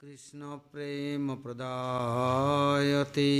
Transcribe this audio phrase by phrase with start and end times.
[0.00, 3.30] कृष्ण प्रेम कृष्णप्रेमप्रदायते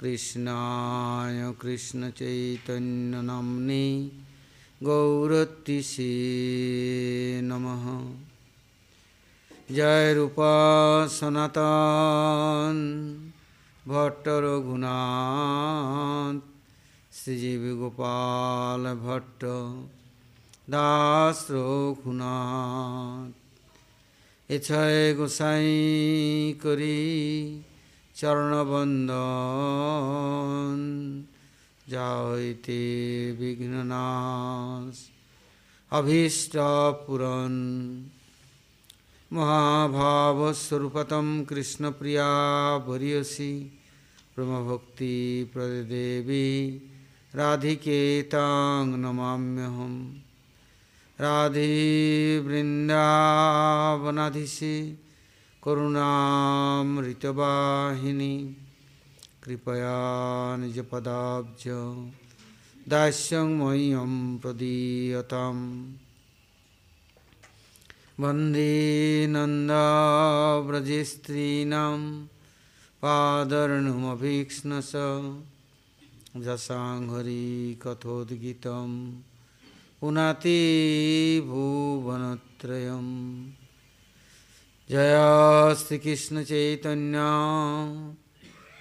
[0.00, 4.10] कृष्णाय कृष्णचैतन्यनाम्ने
[4.82, 6.08] गौरतिषे
[7.44, 7.84] नमः।
[9.74, 10.52] जयरूपा
[11.06, 12.82] सनातन्
[13.88, 16.40] भट्टरघुनाथ
[17.12, 19.44] श्रीजीवगोपालभट्ट
[20.70, 23.43] दास रघुनाथ।
[24.50, 26.96] इच्छय गोसाई करी
[28.16, 29.14] चरणबंदन
[31.86, 32.80] जायते
[33.38, 34.98] विघ्ननाश
[35.92, 37.54] अभीष्टपुरन
[39.30, 42.28] महाभावस्वरूपतम कृष्ण प्रिया
[42.88, 43.52] भरियसी
[44.36, 45.14] ब्रह्मभक्ति
[45.54, 46.46] प्रदेवी
[47.34, 49.94] राधिकेतांग नमाम्यहम
[51.20, 51.68] राधे
[52.46, 54.76] वृन्दावनाधिशे
[55.62, 58.34] करुणामृतवाहिनी
[59.42, 59.96] कृपया
[60.56, 61.64] निजपदाब्ज
[62.88, 65.92] दास्यं मह्यं प्रदीयताम्।
[68.20, 68.74] वंदे
[69.26, 72.00] नन्दाव्रजस्त्रीणां
[73.02, 74.92] पादर्णुमभीक्ष्णस
[76.44, 77.46] जसाङ्घरी
[77.82, 78.90] कथोद्गीतं
[80.04, 80.60] पुनाति
[81.46, 83.06] भुवनत्रयं
[84.90, 85.14] जय
[85.74, 87.20] श्रीकृष्णचैतन्य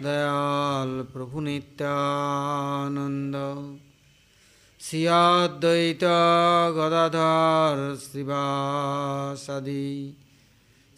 [0.04, 3.36] दयाल प्रभुनित्यानन्द
[4.80, 6.04] श्रियाद्वैत
[6.78, 9.86] गदाधर श्रीवासदि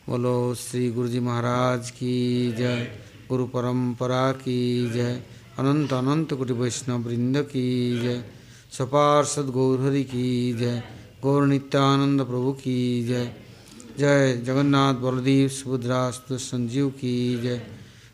[0.10, 5.24] बोलो श्री गुरु जी महाराज की जय, गुरु परंपरा की जय,
[5.60, 8.24] अनंत अनंत कोटि वैष्णव वृंद की जय,
[8.72, 10.84] सपार्षद गौरहरि की जय,
[11.24, 13.41] गौर नित्यानंद प्रभु की जय।
[14.02, 17.62] जय जगन्नाथ बलदेव सुभद्रा संजीव की जय।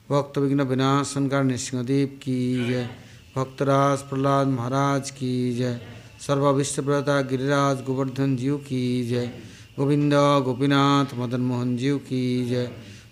[0.09, 2.89] भक्त विघ्न विनाशन का नृसिंहदेव की जय।
[3.35, 5.79] भक्तराज प्रहलाद महाराज की जय।
[6.27, 9.31] सर्वाविष्टव्रता गिरिराज गोवर्धन जीव की जय।
[9.79, 10.13] गोविंद
[10.45, 12.65] गोपीनाथ मदन मोहन जीव की जय।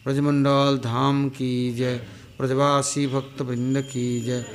[0.06, 1.96] ब्रजमंडल धाम की जय।
[2.38, 4.46] ब्रजवासी भक्त वृंद की जय।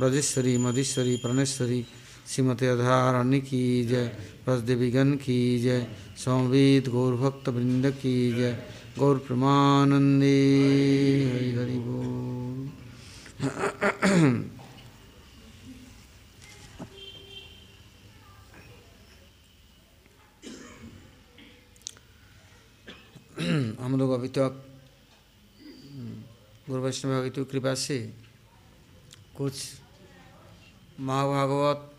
[0.00, 1.84] ब्रजेश्वरी, मधेश्वरी प्रणेश्वरी
[2.28, 8.64] श्रीमती अधारण्य की जय ब्रजदेवीगण की जय, संवेद गौर भक्त वृंद की जय,
[8.98, 12.68] गौर प्रमानंदे। हरि हरि बोल।
[23.80, 24.80] हम लोग अभी तक,
[26.68, 28.14] गुरु वैष्णव कृपा से
[29.36, 29.54] कुछ
[31.00, 31.97] महाभागवत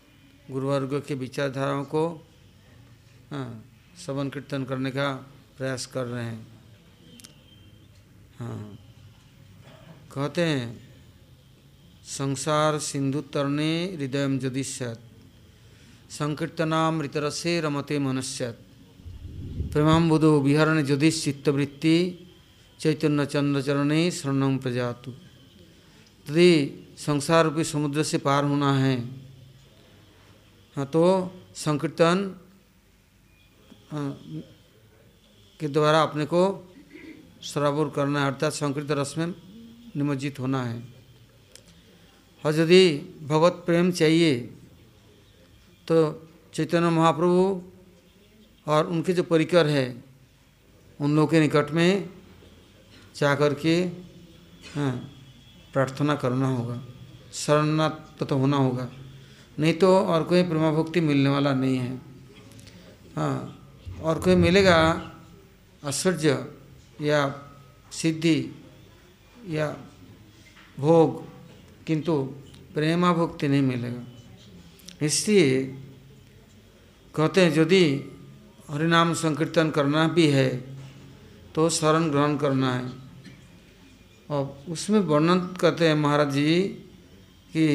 [0.50, 2.26] गुरुवर्ग के विचारधाराओं को
[3.30, 3.64] हाँ
[4.30, 5.12] कीर्तन करने का
[5.58, 6.46] प्रयास कर रहे हैं।
[8.38, 8.78] हाँ।
[10.12, 10.66] कहते हैं,
[12.04, 14.98] संसार सिंधु तरणे हृदय जदिष्यत,
[16.10, 18.58] संकीर्तनाम ऋतरसे रमते मनुष्यत
[19.72, 21.96] प्रेमाबुदो विहरण जदिश चित्तवृत्ति
[22.80, 23.60] चैतन्य चंद्र
[24.10, 25.10] शरण प्रजातु।
[26.26, 26.50] यदि
[26.98, 28.96] संसार रूपी समुद्र से पार होना हाँ
[30.76, 31.04] तो
[31.56, 32.18] संकीर्तन
[35.60, 36.42] के द्वारा अपने को
[37.42, 39.26] सराबुर करना है, अर्थात संकीर्तन रस में
[39.96, 40.82] निमज्जित होना है।
[42.44, 44.34] और यदि भगवत प्रेम चाहिए
[45.88, 45.96] तो
[46.54, 47.62] चैतन्य महाप्रभु
[48.66, 50.04] और उनके जो परिकर है,
[51.00, 52.08] उन लोगों के निकट में
[53.16, 53.76] जा कर के
[54.74, 54.92] हाँ
[55.72, 56.80] प्रार्थना करना होगा।
[57.34, 58.88] शरणात्म तो होना होगा।
[59.58, 61.94] नहीं तो और कोई प्रेमा भक्ति मिलने वाला नहीं है।
[63.16, 63.36] हाँ
[64.02, 64.76] और कोई मिलेगा
[65.82, 66.32] आश्चर्य
[67.00, 67.20] या
[67.92, 68.38] सिद्धि
[69.48, 69.66] या
[70.78, 71.24] भोग,
[71.86, 72.14] किंतु
[72.74, 74.02] प्रेमा भक्ति नहीं मिलेगा।
[75.02, 75.62] इसलिए
[77.14, 77.84] कहते हैं, यदि
[78.70, 80.48] हरिनाम संकीर्तन करना भी है
[81.54, 82.88] तो शरण ग्रहण करना है।
[84.28, 86.60] और उसमें वर्णन करते हैं महाराज जी
[87.52, 87.66] कि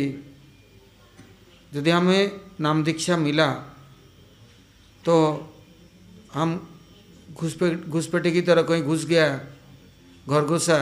[1.75, 3.51] यदि हमें नाम दीक्षा मिला
[5.04, 5.16] तो
[6.33, 6.50] हम
[7.31, 9.27] घुसपे घुसपेटे की तरह कहीं घुस गया,
[10.27, 10.77] घर घुसा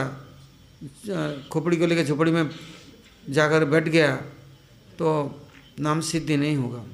[1.52, 2.50] खोपड़ी को लेकर झोपड़ी में
[3.26, 4.14] जाकर बैठ गया
[4.98, 5.08] तो
[5.80, 6.84] नाम सिद्धि नहीं होगा।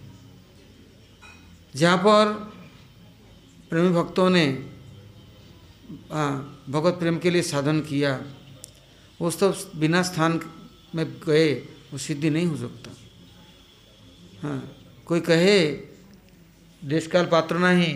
[1.74, 2.32] जहाँ पर
[3.70, 4.46] प्रेमी भक्तों ने
[6.70, 8.12] भगवत प्रेम के लिए साधन किया,
[9.20, 10.40] वो सब बिना स्थान
[10.94, 11.52] में गए,
[11.92, 12.90] वो सिद्धि नहीं हो सकता।
[14.42, 14.60] हाँ।
[15.06, 15.60] कोई कहे
[16.82, 17.94] देश काल पात्र नहीं।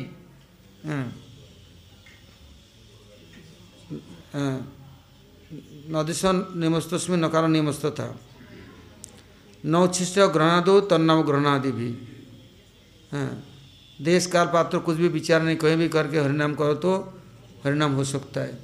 [0.85, 1.05] हाँ,
[4.35, 4.56] हाँ,
[5.91, 8.08] नदिश निमस्तस्में नकार निमस्त था।
[9.64, 11.91] नौच्छिष्ट ग्रहणादो तन्नाम ग्रहणादि भी।
[13.12, 13.44] हाँ।
[13.99, 16.93] देश काल पात्र कुछ भी विचार नहीं कहीं भी करके हरिनाम करो तो
[17.64, 18.58] हरिनाम हो सकता है।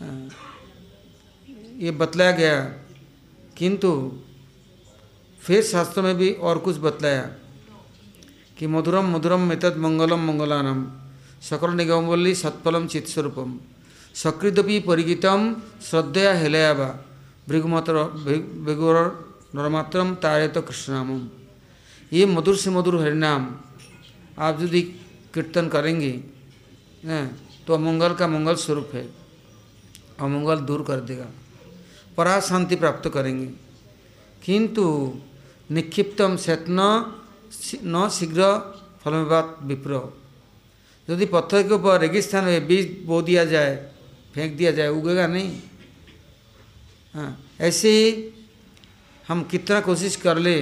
[0.00, 0.28] हाँ,
[1.78, 2.60] ये बतलाया गया
[3.56, 3.90] किंतु
[5.42, 7.22] फिर शास्त्र में भी और कुछ बतलाया
[8.58, 10.80] कि मधुरम मधुरम मेतद मंगलम मंगलानम,
[11.42, 13.58] सकल निगमवल्ली सत्फलम चित्स्वरूपम,
[14.14, 16.88] सकृदपि परिगीतम श्रद्धया हेलयाबा
[17.48, 18.02] भृगुमतर
[18.64, 18.96] भृगुर
[19.54, 21.22] नरमात्रम तारे तो कृष्णामम।
[22.12, 23.48] ये मधुर से मधुर हरिनाम
[24.38, 24.82] आप यदि
[25.34, 26.10] कीर्तन करेंगे
[27.66, 29.02] तो अमंगल का मंगल स्वरूप है।
[30.20, 31.26] अमंगल दूर कर देगा।
[32.16, 33.46] परा शांति प्राप्त करेंगे।
[34.42, 34.84] किंतु
[35.70, 36.80] निक्षिप्तम सेतन
[37.84, 38.42] न शीघ्र
[39.04, 40.00] फलमेवात विप्र।
[41.08, 43.74] यदि पत्थर के ऊपर रेगिस्तान में बीज बो दिया जाए,
[44.34, 45.60] फेंक दिया जाए, उगेगा नहीं।
[47.14, 47.30] हाँ
[47.60, 48.32] ऐसे ही
[49.24, 50.56] हम कितना कोशिश कर ले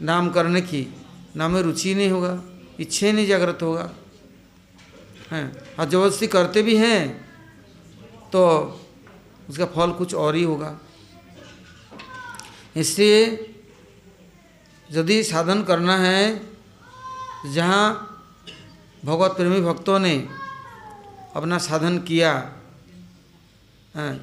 [0.00, 0.82] नाम करने की,
[1.36, 2.42] नाम में रुचि नहीं होगा,
[2.80, 3.90] इच्छा ही नहीं जागृत होगा।
[5.30, 5.46] हैं,
[5.78, 7.00] और ज़बरदस्ती करते भी हैं
[8.32, 8.42] तो
[9.48, 10.78] उसका फल कुछ और ही होगा।
[12.76, 13.24] इसलिए
[14.90, 16.40] यदि साधन करना है,
[17.52, 17.84] जहाँ
[19.04, 20.14] भगवत प्रेमी भक्तों ने
[21.36, 22.32] अपना साधन किया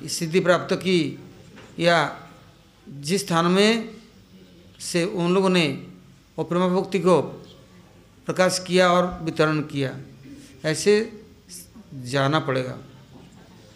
[0.09, 0.99] सिद्धि प्राप्त की,
[1.79, 1.97] या
[2.87, 3.97] जिस स्थान में
[4.79, 5.67] से उन लोगों ने
[6.37, 7.21] वो प्रेम भक्ति को
[8.27, 9.91] प्रकाश किया और वितरण किया,
[10.65, 10.93] ऐसे
[12.05, 12.77] जाना पड़ेगा।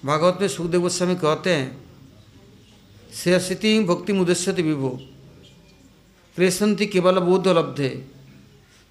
[0.03, 1.67] भागवत में सुखदेव गोस्वामी कहते हैं
[3.13, 4.99] शेषिति भक्ति मुदस्यति विभो।
[6.37, 7.89] क्रेशंति केवल बोध लब्धे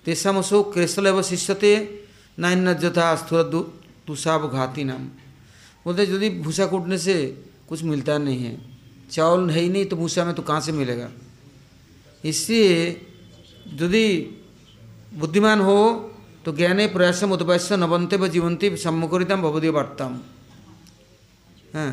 [0.05, 1.73] तेषामसो क्रेशल एवं शिष्यते
[2.39, 3.43] नान्यथा स्थूल
[4.07, 5.05] तुषाव घाती नाम
[5.87, 7.15] बोलते, यदि भूसा कूटने से
[7.69, 8.57] कुछ मिलता नहीं है,
[9.11, 11.09] चावल है ही नहीं तो भूसा में तो कहाँ से मिलेगा?
[12.25, 12.87] इसलिए
[13.75, 14.07] यदि
[15.15, 15.79] बुद्धिमान हो
[16.45, 20.21] तो ज्ञाने प्रयासम उत्पैश्य नवंते व जीवंती सम्मुखरिताम भवदीय वार्ताम।
[21.75, 21.93] हाँ।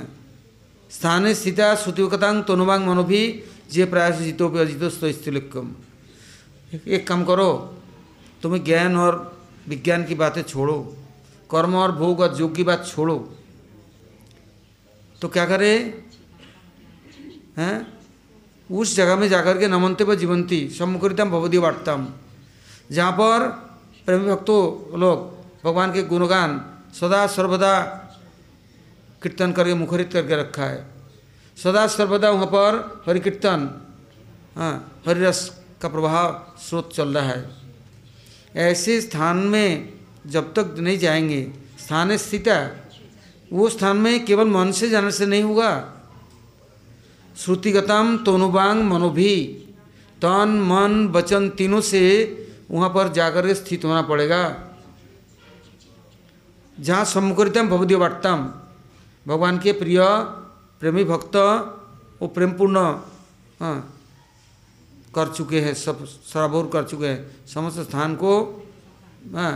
[0.91, 3.21] स्थाने स्थिता श्रुतिकतांग तनुवांग मनोभी
[3.71, 5.75] जे प्रयास जीतो भी अजितो स्थिलिकम
[6.87, 7.49] एक काम करो
[8.43, 9.15] तुम्हें ज्ञान और
[9.67, 10.77] विज्ञान की बातें छोड़ो
[11.49, 13.17] कर्म और भोग और योग की बात छोड़ो
[15.21, 15.71] तो क्या करे
[17.57, 17.75] हैं
[18.69, 22.07] उस जगह में जाकर के नमनते व जीवंती सम्मुखरिताम भवदीय वार्ताम
[22.91, 23.47] जहाँ पर
[24.07, 26.59] प्रेमी भक्तों लोग भगवान के गुणगान
[26.93, 27.73] सदा सर्वदा
[29.21, 30.85] कीर्तन करके मुखरित करके रखा है
[31.63, 33.69] सदा सर्वदा वहाँ पर हरि कीर्तन
[34.55, 35.39] हाँ हरिरस
[35.81, 37.49] का प्रभाव स्रोत चल रहा है।
[38.55, 39.93] ऐसे स्थान में
[40.27, 41.41] जब तक नहीं जाएँगे,
[41.79, 42.47] स्थान स्थित
[43.53, 45.93] वो स्थान में केवल मन से जाने से नहीं होगा।
[47.37, 49.35] श्रुतिगतम तोनुबांग मनोभी,
[50.21, 52.01] तन, मन, वचन तीनों से
[52.71, 54.43] वहाँ पर जाकर स्थित होना पड़ेगा।
[56.79, 59.99] जहाँ सम्मुखरितम भवदीय भगवान के प्रिय
[60.81, 61.35] प्रेमी भक्त
[62.21, 62.79] वो प्रेमपूर्ण
[63.59, 63.93] हाँ
[65.15, 68.33] कर चुके हैं, सब सराबोर कर चुके हैं। समस्त स्थान को
[69.33, 69.53] हाँ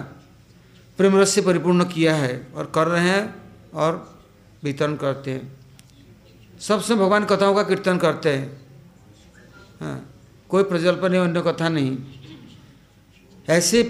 [0.99, 3.23] प्रेम रस से परिपूर्ण किया है और कर रहे हैं
[3.73, 4.19] और
[4.63, 8.47] वितरण करते हैं। सबसे भगवान कथाओं का कीर्तन करते हैं।
[9.81, 9.97] हाँ
[10.49, 11.97] कोई प्रजल्पन अन्य कथा नहीं।
[13.47, 13.83] ऐसे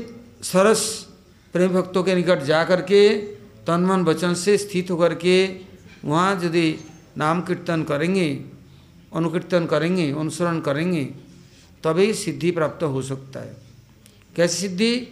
[0.43, 0.83] सरस
[1.53, 3.01] प्रेम भक्तों के निकट जा कर के
[3.67, 5.35] तन मन वचन से स्थित होकर के
[6.05, 6.69] वहाँ यदि
[7.17, 8.45] नाम कीर्तन करेंगे,
[9.15, 11.05] अनुकीर्तन करेंगे, अनुसरण करेंगे,
[11.83, 13.57] तभी सिद्धि प्राप्त हो सकता है।
[14.35, 15.07] कैसी सिद्धि?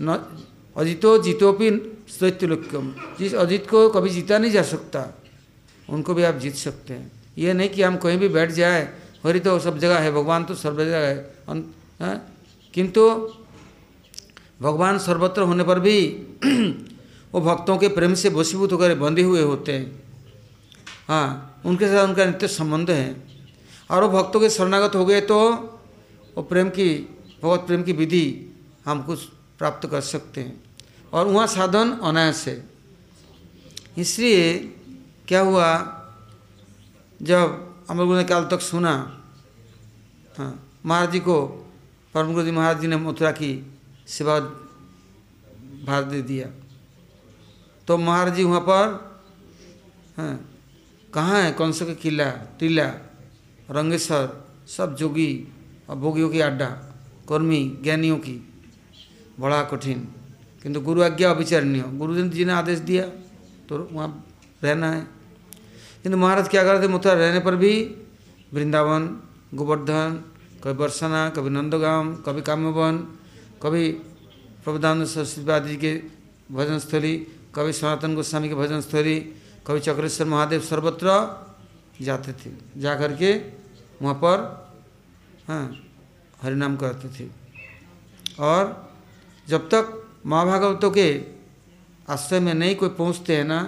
[0.00, 0.38] न,
[0.76, 1.70] अजितो जीतोपि
[2.08, 5.22] स्तैत्यलोक्यम जिस अजित को कभी जीता नहीं जा सकता,
[5.88, 8.94] उनको भी आप जीत सकते हैं। ये नहीं कि हम कहीं भी बैठ जाए,
[9.26, 12.22] हरि तो सब जगह है, भगवान तो सर्व जगह है?
[12.74, 13.10] किंतु
[14.62, 16.06] भगवान सर्वत्र होने पर भी
[17.32, 20.09] वो भक्तों के प्रेम से वशीभूत होकर बंधे हुए होते हैं।
[21.10, 23.06] हाँ उनके साथ उनका नित्य संबंध है।
[23.90, 25.38] और वो भक्तों के शरणागत हो गए तो
[26.36, 26.88] वो प्रेम की
[27.42, 28.26] भगवत प्रेम की विधि
[28.84, 29.24] हम कुछ
[29.58, 30.62] प्राप्त कर सकते हैं।
[31.12, 32.54] और वहाँ साधन अनायास है।
[33.98, 34.52] इसलिए
[35.28, 35.70] क्या हुआ,
[37.20, 38.92] जब हम लोगों ने काल तक सुना
[40.38, 40.52] हाँ
[40.86, 41.40] महाराज जी को
[42.14, 43.50] परम गुरु जी महाराज जी ने मथुरा की
[44.08, 44.38] सेवा
[45.86, 46.46] भार दे दिया।
[47.88, 48.86] तो महाराज जी वहाँ पर,
[50.18, 50.49] हैं
[51.14, 51.52] कहाँ है?
[51.52, 52.30] कौन सा किला?
[52.30, 52.86] टीला,
[53.70, 55.48] रंगेश्वर, सब जोगी
[55.88, 56.66] और भोगियों की अड्डा
[57.28, 58.46] कर्मी, ज्ञानियों की।
[59.40, 60.08] बड़ा कठिन।
[60.62, 63.04] किंतु गुरु आज्ञा अविचारणीय। गुरु जी ने आदेश दिया
[63.68, 64.26] तो वहाँ
[64.62, 65.00] रहना है।
[66.02, 67.96] किंतु महाराज क्या करते मथुरा रहने पर भी
[68.52, 69.20] वृंदावन,
[69.54, 70.22] गोवर्धन,
[70.64, 72.98] कभी बरसाना, कभी नंदगाम कभी काम्यवन,
[73.62, 73.92] कभी
[74.64, 76.02] प्रभुदानंद सरस्वती आदि के
[76.52, 79.34] भजन स्थली कभी सनातन गोस्वामी के भजन स्थली
[79.70, 81.08] कभी चक्रेश्वर महादेव सर्वत्र
[82.02, 83.32] जाते थे। जा कर के
[84.02, 84.38] वहाँ पर
[85.48, 85.64] हाँ
[86.42, 87.28] हरिनाम करते थे।
[88.34, 88.90] और
[89.48, 89.84] जब तक
[90.26, 91.06] माँ भागवतों के
[92.10, 93.60] आश्रय में नहीं कोई पहुँचते हैं ना,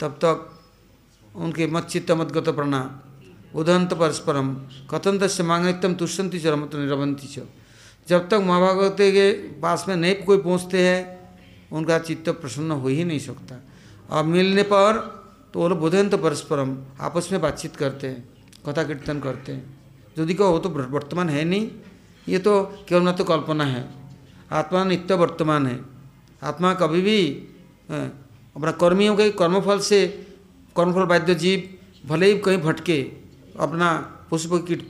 [0.00, 0.36] तब तक
[1.36, 2.82] उनके मत चित्त मत प्रणा,
[3.54, 4.54] उदंत परस्परम
[4.90, 7.48] कथंत से मांगनित्यम तुष्यंती च रमत निरवंती च।
[8.08, 8.60] जब तक माँ
[8.92, 11.00] के पास में नहीं कोई पहुँचते हैं,
[11.72, 13.56] उनका चित्त प्रसन्न हो ही नहीं सकता।
[14.08, 14.96] और मिलने पर
[15.54, 18.28] तो वो लोग बुधंत परस्परम आपस में बातचीत करते हैं
[18.66, 19.78] कथा कीर्तन करते हैं।
[20.18, 21.70] यदि कहो, वो तो वर्तमान है नहीं,
[22.26, 23.88] ये तो केवल ना तो कल्पना है।
[24.52, 25.80] आत्मा नित्य वर्तमान है।
[26.42, 27.20] आत्मा कभी भी
[28.56, 30.06] अपना कर्मियों के कर्मफल से
[30.76, 33.00] कर्मफल बाध्य जीव भले ही कहीं भटके,
[33.58, 33.92] अपना
[34.30, 34.82] पुष्प कीट,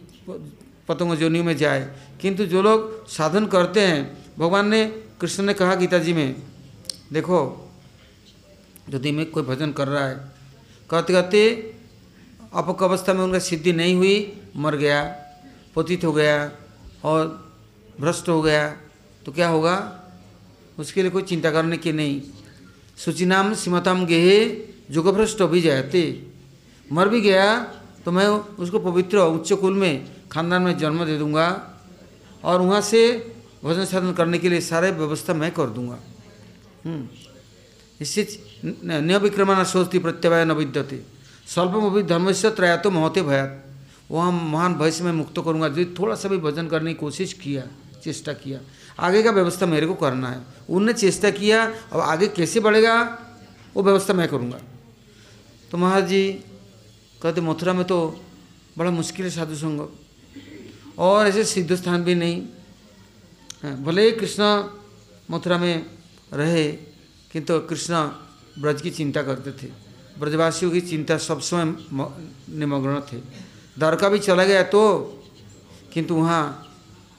[0.89, 1.81] पतंग जोनियों में जाए,
[2.21, 4.01] किंतु जो लोग साधन करते हैं,
[4.39, 4.85] भगवान ने,
[5.21, 6.43] कृष्ण ने कहा गीता जी में,
[7.13, 7.39] देखो
[8.95, 10.17] यदि में कोई भजन कर रहा है
[10.91, 11.41] कहते कहते
[12.55, 14.17] अपक अवस्था में उनका सिद्धि नहीं हुई,
[14.57, 15.03] मर गया,
[15.77, 16.37] पतित हो गया
[17.05, 17.27] और
[18.01, 18.69] भ्रष्ट हो गया
[19.27, 19.77] तो क्या होगा?
[20.79, 22.21] उसके लिए कोई चिंता करने की नहीं।
[22.97, 24.39] सुचिनाम सीमताम गेहे
[24.91, 26.03] जुगभ्रष्ट भी जाते
[26.87, 27.47] मर भी गया
[28.05, 28.27] तो मैं
[28.57, 31.49] उसको पवित्र उच्च कुल में, खानदान में जन्म दे दूँगा
[32.45, 33.01] और वहाँ से
[33.65, 35.99] भजन साधन करने के लिए सारे व्यवस्था मैं कर दूँगा।
[38.01, 38.23] इससे
[38.65, 41.03] न विक्रमणा सोचती प्रत्यवाय न विद्यते।
[41.47, 43.65] स्वल्पम अभी धर्म से त्रया तो महते भयात।
[44.11, 47.33] वहाँ महान भय से मैं मुक्त करूँगा। यदि थोड़ा सा भी भजन करने की कोशिश
[47.35, 47.63] किया,
[48.03, 48.61] चेष्टा किया,
[48.99, 52.95] आगे का व्यवस्था मेरे को करना है। उनने चेष्टा किया, अब आगे कैसे बढ़ेगा,
[53.77, 54.61] वो व्यवस्था मैं करूँगा।
[55.71, 56.31] तो महाराज जी
[57.23, 57.99] कहते मथुरा में तो
[58.79, 59.89] बड़ा मुश्किल है साधु संग।
[60.99, 62.43] और ऐसे सिद्ध स्थान भी नहीं।
[63.85, 64.43] भले ही कृष्ण
[65.31, 65.85] मथुरा में
[66.33, 66.69] रहे,
[67.33, 67.95] किंतु कृष्ण
[68.59, 69.71] ब्रज की चिंता करते थे।
[70.19, 71.65] ब्रजवासियों की चिंता सब समय
[72.51, 73.17] निमग्न थे।
[73.77, 74.83] द्वारका भी चला गया तो
[75.93, 76.43] किंतु वहाँ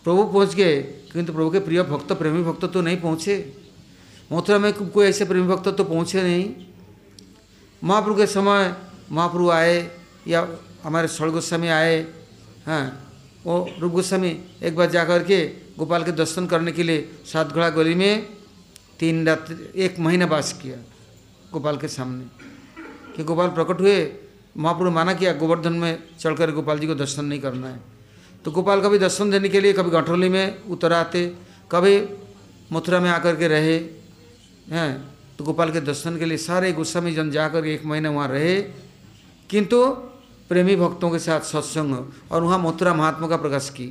[0.05, 0.81] प्रभु पहुँच गए।
[1.13, 3.35] किंतु प्रभु के प्रिय भक्त, प्रेमी भक्त तो नहीं पहुँचे।
[4.31, 6.49] मथुरा में कोई ऐसे प्रेमी भक्त तो पहुँचे नहीं।
[7.81, 8.75] महाप्रभु के समय
[9.11, 9.77] महाप्रभु आए
[10.27, 10.47] या
[10.83, 11.95] हमारे सड़ गोस्वामी आए।
[12.65, 12.83] हाँ
[13.45, 15.39] वो रूप गोस्वामी एक बार जा कर के
[15.77, 18.27] गोपाल के दर्शन करने के लिए सात घड़ा गली में
[18.99, 20.77] तीन रात, एक महीना वास किया।
[21.53, 22.25] गोपाल के सामने।
[23.15, 24.13] कि गोपाल प्रकट हुए,
[24.57, 27.79] महाप्रभु माना किया गोवर्धन में चढ़कर गोपाल जी को दर्शन नहीं करना है।
[28.45, 31.35] तो गोपाल कभी दर्शन देने के लिए कभी गठौली में उतर आते,
[31.71, 32.05] कभी
[32.71, 33.77] मथुरा में आकर के रहे,
[34.69, 35.09] हैं?
[35.37, 38.61] तो गोपाल के दर्शन के लिए सारे गोस्वामी जन जाकर एक महीने वहाँ रहे।
[39.49, 39.85] किंतु
[40.49, 43.85] प्रेमी भक्तों के साथ सत्संग और वहाँ मथुरा महात्मा का प्रकाश की,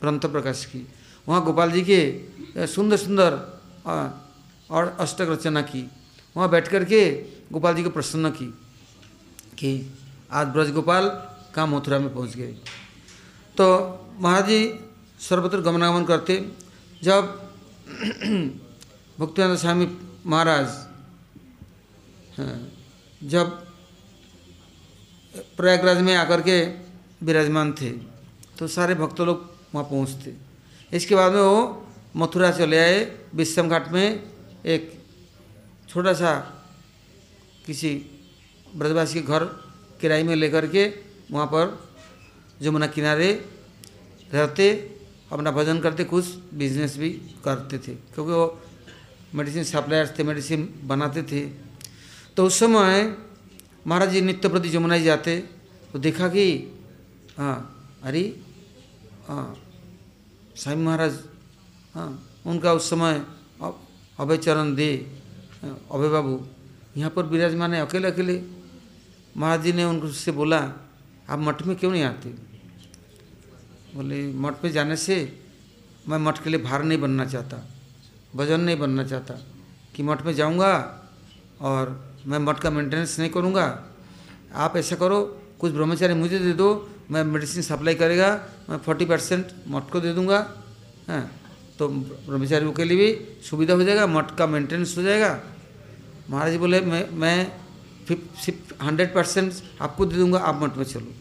[0.00, 0.88] ग्रंथ प्रकाश की।
[1.28, 3.32] वहाँ गोपाल जी के सुंदर सुंदर
[4.70, 5.90] और अष्टक रचना की।
[6.36, 7.00] वहाँ बैठ कर के
[7.52, 8.46] गोपाल जी को प्रसन्न की
[9.58, 9.70] कि
[10.30, 11.08] आज ब्रज गोपाल
[11.54, 12.52] कहाँ मथुरा में पहुँच गए।
[13.56, 13.66] तो
[14.20, 14.60] महाराज जी
[15.20, 16.34] सर्वत्र गमनागमन करते।
[17.02, 17.22] जब
[19.20, 19.86] भक्तिनाथ स्वामी
[20.26, 20.66] महाराज
[23.22, 23.46] जब
[25.56, 26.60] प्रयागराज में आकर के
[27.26, 27.90] विराजमान थे
[28.58, 29.38] तो सारे भक्त लोग
[29.74, 30.34] वहाँ पहुँचते।
[30.92, 33.00] इसके बाद में वो मथुरा चले आए
[33.34, 34.22] विश्रम घाट में
[34.66, 34.97] एक
[35.88, 36.30] छोटा सा
[37.66, 37.90] किसी
[38.76, 39.44] ब्रजवासी के घर
[40.00, 40.84] किराए में लेकर के
[41.30, 41.66] वहाँ पर
[42.60, 43.30] जमुना किनारे
[44.32, 44.66] रहते,
[45.32, 47.10] अपना भजन करते, कुछ बिज़नेस भी
[47.44, 48.60] करते थे, क्योंकि वो
[49.34, 51.40] मेडिसिन सप्लायर्स थे मेडिसिन बनाते थे।
[52.36, 53.16] तो उस समय
[53.86, 55.36] महाराज जी नित्य प्रति जमुना जी जाते
[55.92, 56.44] तो देखा कि
[57.38, 57.56] हाँ
[58.04, 58.22] अरे
[59.28, 59.46] हाँ
[60.56, 61.18] साईं महाराज
[61.94, 62.08] हाँ
[62.46, 63.24] उनका उस समय
[64.18, 64.90] अभय चरण दे
[65.62, 66.34] अभय बाबू
[66.96, 68.42] यहाँ पर विराजमान है, अकेले अकेले।
[69.36, 70.58] महाराज जी ने उनसे बोला,
[71.28, 72.28] आप मठ में क्यों नहीं आते?
[73.94, 75.16] बोले, मठ में जाने से
[76.08, 77.56] मैं मठ के लिए भार नहीं बनना चाहता
[78.36, 79.34] भजन नहीं बनना चाहता
[79.94, 80.72] कि मठ में जाऊँगा
[81.60, 81.90] और
[82.26, 83.66] मैं मठ का मेंटेनेंस नहीं करूँगा।
[84.54, 85.20] आप ऐसा करो,
[85.60, 86.68] कुछ ब्रह्मचारी मुझे दे दो,
[87.10, 88.28] मैं मेडिसिन सप्लाई करेगा,
[88.70, 90.38] मैं फोर्टी परसेंट मठ को दे दूँगा।
[91.08, 91.24] हाँ।
[91.78, 95.40] तो ब्रह्मचारियों के लिए भी सुविधा हो जाएगा मठ का मेंटेनेंस हो जाएगा।
[96.30, 97.52] महाराज जी बोले, मैं मैं
[98.06, 101.12] फिफ्ट हंड्रेड परसेंट आपको दे दूँगा, आप मठ में चलो।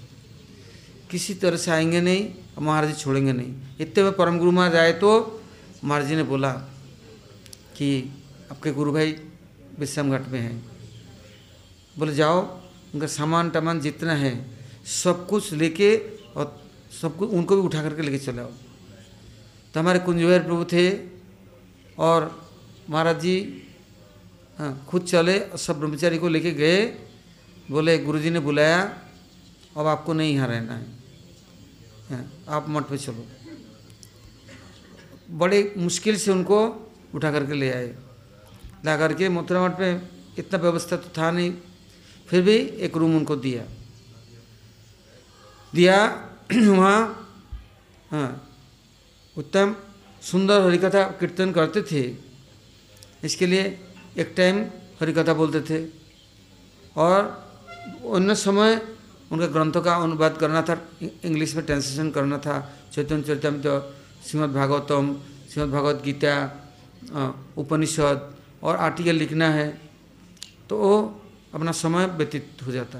[1.11, 2.23] किसी तरह से आएँगे नहीं,
[2.57, 5.41] और महाराज जी छोड़ेंगे नहीं। इतने में परम गुरु महाराज आए तो
[5.83, 6.51] महाराज जी ने बोला
[7.77, 8.13] कि
[8.51, 9.15] आपके गुरु भाई
[9.79, 10.65] विश्राम घाट में हैं।
[11.97, 12.41] बोले, जाओ,
[12.93, 14.33] उनका सामान टामान जितना है,
[14.85, 15.95] सब कुछ लेके
[16.35, 16.61] और
[17.01, 18.51] सब कुछ उनको भी उठा करके लेके चले आओ।
[19.77, 20.89] तो हमारे कुंजवेर प्रभु थे
[22.01, 22.23] और
[22.89, 23.37] महाराज जी
[24.57, 26.79] हाँ खुद चले और सब ब्रह्मचारी को लेके गए।
[27.69, 28.79] बोले गुरुजी ने बुलाया
[29.77, 30.85] अब आपको नहीं यहाँ रहना है।
[32.09, 33.25] हाँ, आप मठ पे चलो।
[35.37, 36.57] बड़े मुश्किल से उनको
[37.13, 37.93] उठा करके ले आए।
[38.81, 41.53] ला करके मथुरा मठ में इतना व्यवस्था तो था नहीं
[42.27, 43.63] फिर भी एक रूम उनको दिया।
[45.73, 45.97] दिया
[46.51, 46.99] वहाँ
[48.11, 48.46] हाँ
[49.37, 49.75] उत्तम
[50.23, 52.01] सुंदर हरिकथा कीर्तन करते थे।
[53.23, 53.63] इसके लिए
[54.17, 54.61] एक टाइम
[55.01, 55.79] हरिकथा बोलते थे।
[56.95, 57.19] और
[58.15, 58.81] अन्य समय
[59.31, 62.55] उनके ग्रंथों का अनुवाद करना था, इंग्लिश में ट्रांसलेशन करना था।
[62.93, 63.67] चैतन्य चरितमृत,
[64.25, 65.15] श्रीमद् भागवतम,
[65.51, 66.33] श्रीमद् भागवत गीता
[67.57, 69.67] उपनिषद और आर्टिकल लिखना है
[70.69, 71.21] तो वो
[71.53, 72.99] अपना समय व्यतीत हो जाता।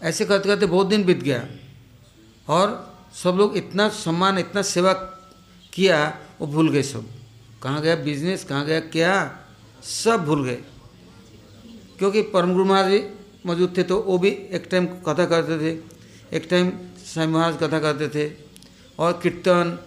[0.00, 1.46] ऐसे करते करते बहुत दिन बीत गया
[2.48, 4.92] और सब लोग इतना सम्मान, इतना सेवा
[5.72, 5.98] किया,
[6.40, 7.06] वो भूल गए सब।
[7.62, 9.14] कहाँ गया बिज़नेस कहाँ गया क्या,
[9.82, 10.58] सब भूल गए।
[11.98, 13.02] क्योंकि परम गुरु महाराज जी
[13.46, 15.72] मौजूद थे तो वो भी एक टाइम कथा करते थे,
[16.36, 16.70] एक टाइम
[17.04, 18.30] स्वामी महाराज कथा करते थे।
[18.98, 19.78] और कीर्तन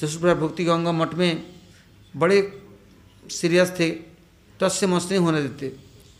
[0.00, 1.44] जसुपुरा भक्ति गंगा मठ में
[2.14, 2.38] बड़े
[3.30, 3.90] सीरियस थे
[4.60, 5.68] टच से मस्त नहीं होने देते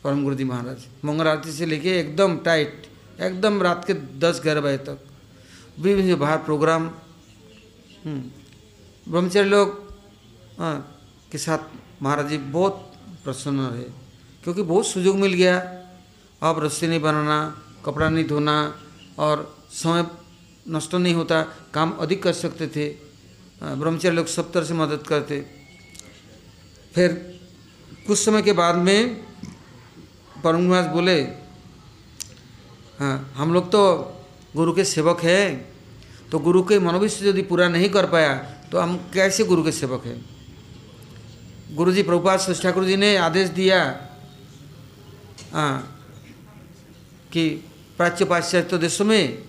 [0.05, 2.87] परम गुरु जी महाराज। मंगल आरती से लेके एकदम टाइट
[3.21, 4.99] एकदम रात के दस ग्यारह बजे तक।
[5.79, 6.89] विभिन्न बाहर प्रोग्राम।
[9.07, 9.69] ब्रह्मचारी लोग
[10.59, 10.77] हाँ,
[11.33, 11.59] के साथ
[12.03, 12.93] महाराज जी बहुत
[13.25, 13.83] प्रसन्न रहे
[14.45, 15.57] क्योंकि बहुत सुযোগ मिल गया।
[16.43, 17.39] अब रस्सी नहीं बनाना
[17.85, 18.57] कपड़ा नहीं धोना
[19.19, 20.07] और समय
[20.69, 21.43] नष्ट नहीं होता
[21.75, 22.89] काम अधिक कर सकते थे।
[23.63, 25.41] ब्रह्मचारी लोग सब तरह से मदद करते।
[26.95, 27.13] फिर
[28.07, 29.15] कुछ समय के बाद में
[30.45, 31.21] परम बोले
[32.99, 33.83] हाँ हम लोग तो
[34.57, 35.72] गुरु के सेवक हैं।
[36.33, 38.35] तो गुरु के मनोविश्व यदि पूरा नहीं कर पाया
[38.73, 40.17] तो हम कैसे गुरु के सेवक हैं?
[41.77, 43.79] गुरु जी प्रभुपाद ठाकुर जी ने आदेश दिया
[45.53, 45.77] हाँ
[47.33, 47.49] कि
[47.97, 49.45] प्राच्य पाश्चात्य देशों में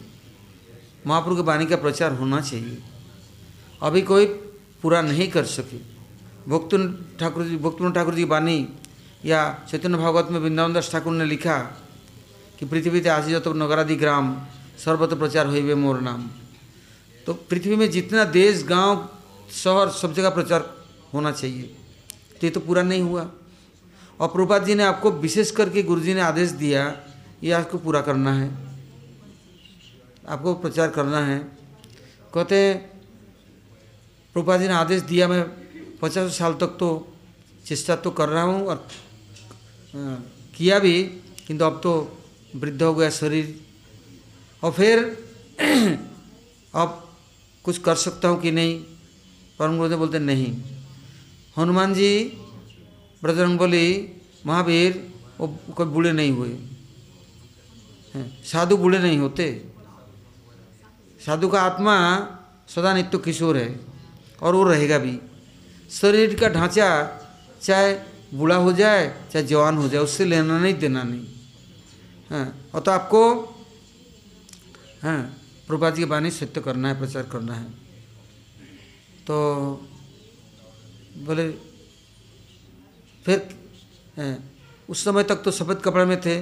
[1.07, 2.77] महाप्रभु की वाणी का प्रचार होना चाहिए।
[3.81, 4.25] अभी कोई
[4.83, 5.77] पूरा नहीं कर सके।
[6.49, 6.83] भक्तुन
[7.19, 8.67] ठाकुर जी भक्तुन ठाकुर जी वाणी
[9.25, 9.41] या
[9.71, 11.57] चैतन्य भागवत में वृंदावन दास ठाकुर ने लिखा
[12.59, 14.35] कि पृथ्वी आज जो तो नगरादि ग्राम,
[14.85, 16.29] सर्वत्र प्रचार हुए मोर नाम।
[17.25, 19.09] तो पृथ्वी में जितना देश, गाँव,
[19.51, 20.77] शहर सब जगह प्रचार
[21.13, 21.63] होना चाहिए।
[22.31, 23.31] तो ये तो पूरा नहीं हुआ।
[24.19, 26.99] और प्रभुपाद जी ने आपको विशेष करके गुरु जी ने आदेश दिया,
[27.43, 28.51] ये आपको पूरा करना है।
[30.27, 31.39] आपको प्रचार करना है।
[32.33, 32.73] कहते
[34.33, 35.43] प्रभुपाद जी ने आदेश दिया, मैं
[35.97, 37.13] पचास साल तक तो
[37.65, 38.87] चेष्टा तो कर रहा हूँ और
[40.57, 41.03] किया भी,
[41.47, 42.21] किंतु अब तो
[42.55, 43.59] वृद्ध हो गया शरीर।
[44.63, 44.99] और फिर,
[46.75, 47.12] अब
[47.65, 48.79] कुछ कर सकता हूँ कि नहीं?
[49.59, 50.53] परम गुरुदेव बोलते, नहीं।
[51.57, 52.09] हनुमान जी
[53.23, 53.87] ब्रजरंग बोली
[54.45, 54.91] महावीर,
[55.39, 56.57] वो कोई बूढ़े नहीं हुए।
[58.45, 59.45] साधु बूढ़े नहीं होते।
[61.21, 61.95] साधु का आत्मा
[62.67, 63.79] सदा नित्य किशोर है
[64.41, 65.19] और वो रहेगा भी।
[65.91, 66.87] शरीर का ढांचा
[67.61, 67.93] चाहे
[68.33, 71.25] बूढ़ा हो जाए, चाहे जवान हो जाए, उससे लेना नहीं, देना नहीं।
[72.29, 73.21] हाँ और तो आपको
[75.03, 75.21] हाँ
[75.67, 77.69] प्रभात की वाणी सत्य करना है, प्रचार करना है।
[79.27, 79.35] तो
[81.17, 81.51] बोले,
[83.25, 83.37] फिर
[84.89, 86.35] उस समय तक तो सफ़ेद कपड़े में थे।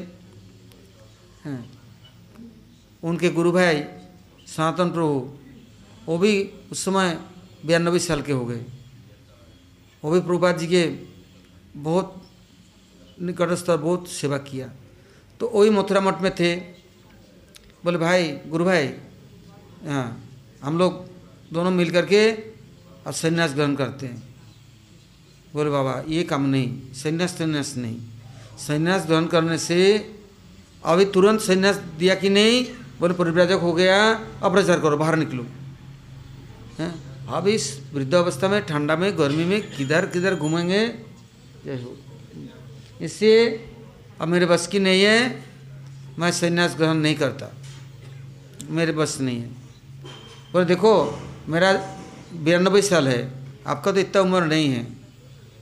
[3.03, 3.84] उनके गुरु भाई
[4.47, 5.38] सनातन प्रभु,
[6.05, 7.17] वो भी उस समय
[7.65, 8.63] बयानबे साल के हो गए।
[10.03, 10.84] वो भी प्रभुपाद जी के
[11.77, 12.21] बहुत
[13.21, 14.67] निकटस्थ बहुत सेवा किया।
[15.39, 16.55] तो वही मथुरा मठ में थे।
[17.84, 18.88] बोले, भाई, गुरु भाई
[19.85, 21.05] हम लोग
[21.53, 24.23] दोनों मिल करके और संन्यास ग्रहण करते हैं।
[25.53, 27.97] बोले, बाबा, ये काम नहीं, संन्यास संन्यास नहीं।
[28.57, 29.77] संन्यास ग्रहण करने से
[30.85, 32.65] अभी तुरंत संन्यास दिया कि नहीं,
[32.99, 35.45] बोले, परिव्राजक हो गया, अब प्रचार करो, बाहर निकलो।
[36.79, 40.85] हैं, अब इस वृद्ध अवस्था में, ठंडा में, गर्मी में, किधर किधर घूमेंगे?
[43.01, 43.31] इससे
[44.21, 45.43] अब मेरे बस की नहीं है,
[46.19, 47.53] मैं संन्यास ग्रहण नहीं करता।
[48.69, 49.61] मेरे बस नहीं है।
[50.53, 50.91] बोले देखो
[51.49, 51.71] मेरा
[52.43, 53.19] बिरानबे साल है
[53.67, 54.83] आपका तो इतना उम्र नहीं है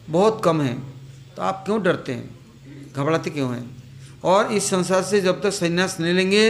[0.10, 0.74] बहुत कम है
[1.36, 2.94] तो आप क्यों डरते हैं?
[2.94, 3.66] घबराते क्यों हैं?
[4.24, 6.50] और इस संसार से जब तक संन्यास नहीं लेंगे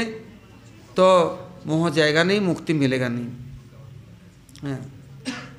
[0.97, 1.08] तो
[1.67, 3.28] मोह जाएगा नहीं मुक्ति मिलेगा नहीं।
[4.63, 4.80] हाँ।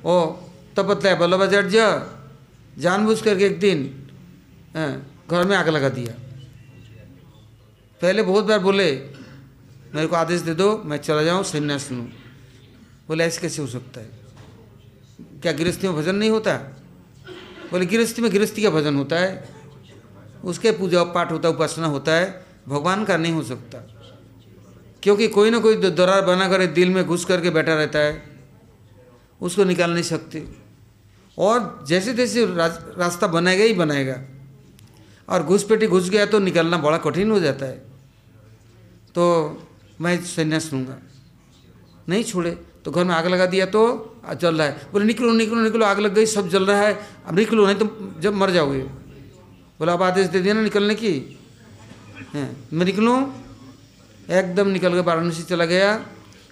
[0.05, 0.15] ओ
[0.77, 1.85] तब बतलाया वल्लभाचार्य
[2.79, 3.79] जानबूझ करके एक दिन
[4.75, 4.91] हाँ,
[5.29, 6.13] घर में आग लगा दिया।
[8.01, 8.89] पहले बहुत बार बोले
[9.93, 12.07] मेरे को आदेश दे दो मैं चला जाऊँ संन्यास लूँ।
[13.07, 14.09] बोले, ऐसे कैसे हो सकता है?
[15.41, 16.57] क्या गृहस्थी में भजन नहीं होता?
[17.71, 19.49] बोले, गृहस्थी में गृहस्थी का भजन होता है।
[20.43, 23.77] उसके पूजा पाठ होता है, उपासना होता है, भगवान का नहीं हो सकता।
[25.03, 28.39] क्योंकि कोई ना कोई दरार बना कर दिल में घुस करके बैठा रहता है।
[29.41, 30.47] उसको निकाल नहीं सकते।
[31.37, 32.45] और जैसे तैसे
[32.97, 34.21] रास्ता बनाएगा ही बनाएगा।
[35.29, 37.77] और घुसपेटी घुस गया तो निकलना बड़ा कठिन हो जाता है।
[39.15, 39.51] तो
[40.01, 40.97] मैं संन्यास लूँगा।
[42.09, 43.81] नहीं छोड़े। तो घर में आग लगा दिया तो
[44.33, 46.93] जल रहा है। बोले, निकलो निकलो निकलो, आग लग गई, सब जल रहा है।
[47.27, 48.79] अब निकलो, नहीं तो जब मर जाओगे।
[49.79, 51.13] बोला, अब आदेश दे दिया ना निकलने की?
[52.33, 53.17] है, मैं निकलूँ?
[54.29, 55.93] एकदम निकल के वाराणसी चला गया।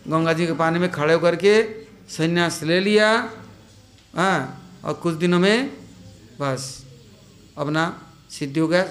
[0.08, 1.62] गंगा जी के पानी में खड़े होकर के
[2.10, 3.10] संन्यास ले लिया।
[4.14, 4.38] हाँ
[4.86, 5.70] और कुछ दिनों में
[6.42, 6.64] बस
[7.58, 7.84] अपना
[8.30, 8.86] सिद्धि हो गया।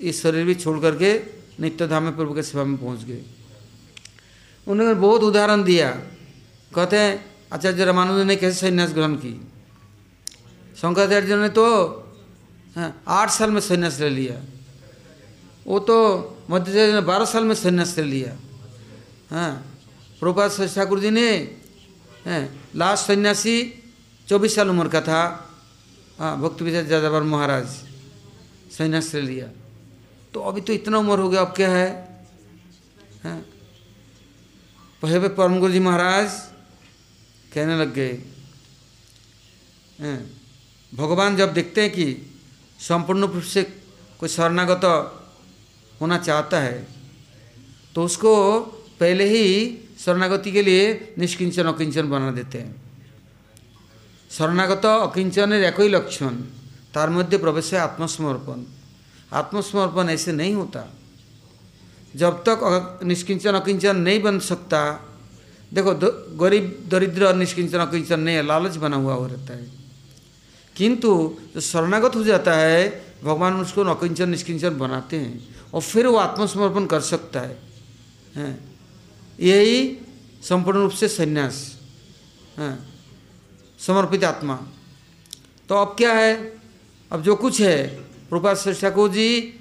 [0.00, 1.12] इस शरीर भी छोड़ करके
[1.60, 3.22] नित्य धाम में प्रभु के सेवा में पहुँच गए।
[4.66, 5.90] उन्होंने बहुत उदाहरण दिया।
[6.76, 7.12] कहते हैं
[7.52, 9.32] आचार्य रामानुज ने कैसे संन्यास ग्रहण की?
[10.76, 11.64] शंकराचार्य ने तो
[12.76, 14.36] हाँ, आठ साल में संन्यास ले लिया।
[15.66, 15.96] वो तो
[16.50, 18.32] मध्य ने बारह साल में संन्यास ले लिया।
[19.30, 19.52] हाँ
[20.20, 21.28] प्रभुपाद ठाकुर जी ने
[22.26, 22.44] हाँ,
[22.76, 23.56] लास्ट सन्यासी
[24.28, 25.22] चौबीस साल उम्र का था।
[26.18, 27.66] हाँ भक्ति विजय जादावर महाराज
[28.76, 29.48] संन्यास ले लिया।
[30.34, 31.88] तो अभी तो इतना उम्र हो गया अब क्या है?
[33.24, 33.38] हाँ
[35.02, 36.28] पहले परम गुरु जी महाराज
[37.55, 38.13] कहने लग गए
[40.93, 42.05] भगवान जब देखते हैं कि
[42.79, 43.63] संपूर्ण रूप से
[44.19, 44.85] कोई शरणागत
[46.01, 46.77] होना चाहता है
[47.95, 48.33] तो उसको
[48.99, 49.45] पहले ही
[49.99, 50.85] शरणागति के लिए
[51.17, 52.81] निष्किंचन अकिंचन बना देते हैं
[54.31, 56.33] শরণাগত অকিঞ্চনের একই लक्षण
[56.93, 58.59] तार मध्य प्रवेश है आत्मसमर्पण
[59.31, 60.83] आत्मसमर्पण ऐसे नहीं होता
[62.13, 62.59] जब तक
[63.09, 64.81] निष्किंचन अकिंचन नहीं बन सकता
[65.72, 65.94] देखो
[66.36, 69.66] गरीब, दरिद्र निष्किंचन अकिंचन नहीं है, लालच बना हुआ हो रहता है।
[70.76, 76.16] किंतु जो शरणागत हो जाता है, भगवान उसको नकिंचन निष्किंचन बनाते हैं और फिर वो
[76.16, 77.58] आत्मसमर्पण कर सकता है।
[78.34, 78.78] हैं?
[79.40, 79.98] यही
[80.42, 81.80] संपूर्ण रूप से संन्यास।
[82.58, 82.94] हैं?
[83.78, 84.62] समर्पित आत्मा।
[85.68, 86.56] तो अब क्या है?
[87.12, 87.88] अब जो कुछ है
[88.30, 89.54] प्रभात श्री ठाकुर जी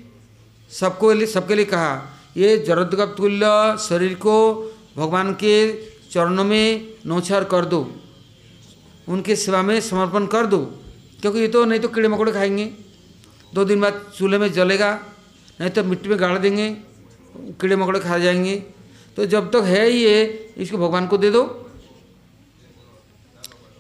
[0.72, 4.54] सबको, सबके लिए कहा, ये जरदगप तुल्य शरीर को
[4.98, 5.74] भगवान के
[6.12, 7.96] चरणों में नौछार कर दो।
[9.08, 10.66] उनके सेवा में समर्पण कर दो।
[11.22, 12.72] क्योंकि ये तो नहीं तो कीड़े मकोड़े खाएँगे।
[13.54, 15.00] दो दिन बाद चूल्हे में जलेगा,
[15.62, 16.78] नहीं तो मिट्टी में गाड़ देंगे,
[17.38, 18.56] कीड़े मकोड़े खा जाएँगे।
[19.16, 21.44] तो जब तक तो है ये, इसको भगवान को दे दो।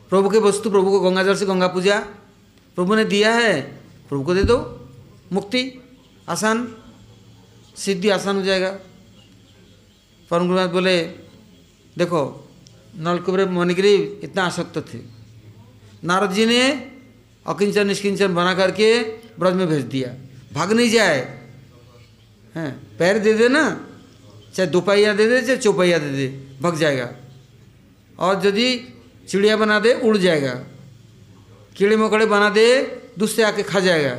[0.09, 1.99] प्रभु के वस्तु, प्रभु को गंगा जल से गंगा पूजा।
[2.75, 3.61] प्रभु ने दिया है,
[4.09, 4.89] प्रभु को दे दो।
[5.33, 5.83] मुक्ति,
[6.29, 6.75] आसान,
[7.75, 8.79] सिद्धि आसान हो जाएगा।
[10.31, 11.24] परम गुरुनाथ बोले
[11.97, 12.21] देखो
[12.97, 14.99] नलकुबरे मणिगिरी इतना आसक्त थे।
[16.03, 16.61] नारद जी ने
[17.45, 18.87] अकिंचन निष्किंचन बना करके
[19.39, 20.09] ब्रज में भेज दिया।
[20.53, 21.19] भाग नहीं जाए।
[22.55, 23.63] हैं, पैर दे दे ना,
[24.55, 26.27] चाहे दोपहिया दे दे, चाहे चौपहिया दे दे,
[26.61, 27.09] भग जाएगा।
[28.19, 28.67] और यदि
[29.27, 30.53] चिड़िया बना दे, उड़ जाएगा।
[31.75, 32.67] कीड़े मकड़े बना दे,
[33.19, 34.15] दूसरे आके खा जाएगा।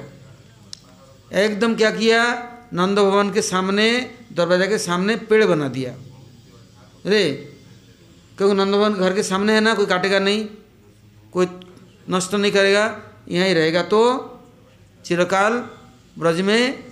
[1.32, 2.22] एकदम क्या किया?
[2.72, 3.88] नंद भवन के सामने,
[4.32, 5.92] दरवाज़ा के सामने पेड़ बना दिया।
[7.06, 7.22] अरे
[8.38, 10.44] क्योंकि नंद भवन घर के सामने है ना, कोई काटेगा नहीं,
[11.32, 11.46] कोई
[12.10, 12.84] नष्ट नहीं करेगा,
[13.28, 14.00] यहीं रहेगा तो
[15.04, 15.52] चिरकाल
[16.18, 16.84] ब्रज में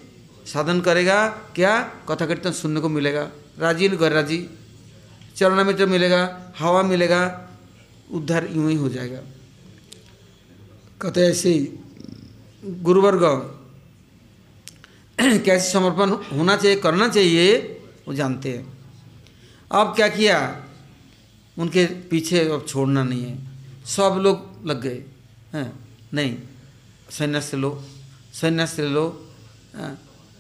[0.47, 1.73] साधन करेगा, क्या?
[2.09, 4.39] कथा कीर्तन सुनने को मिलेगा। राज़ी घर राज़ी
[5.37, 7.21] चरण मित्र मिलेगा, हवा मिलेगा,
[8.11, 9.21] उद्धार यूँ ही हो जाएगा।
[11.01, 11.69] कहते ऐसे ही
[12.83, 13.25] गुरुवर्ग,
[15.19, 17.57] कैसे समर्पण होना चाहिए, करना चाहिए,
[18.09, 18.65] वो जानते हैं।
[19.71, 20.64] अब क्या किया?
[21.57, 23.39] उनके पीछे अब छोड़ना नहीं है।
[23.87, 25.03] सब लोग लग गए।
[25.55, 25.73] हैं,
[26.15, 26.37] नहीं,
[27.11, 27.71] संन्यास लो
[28.35, 29.07] संन्यास लो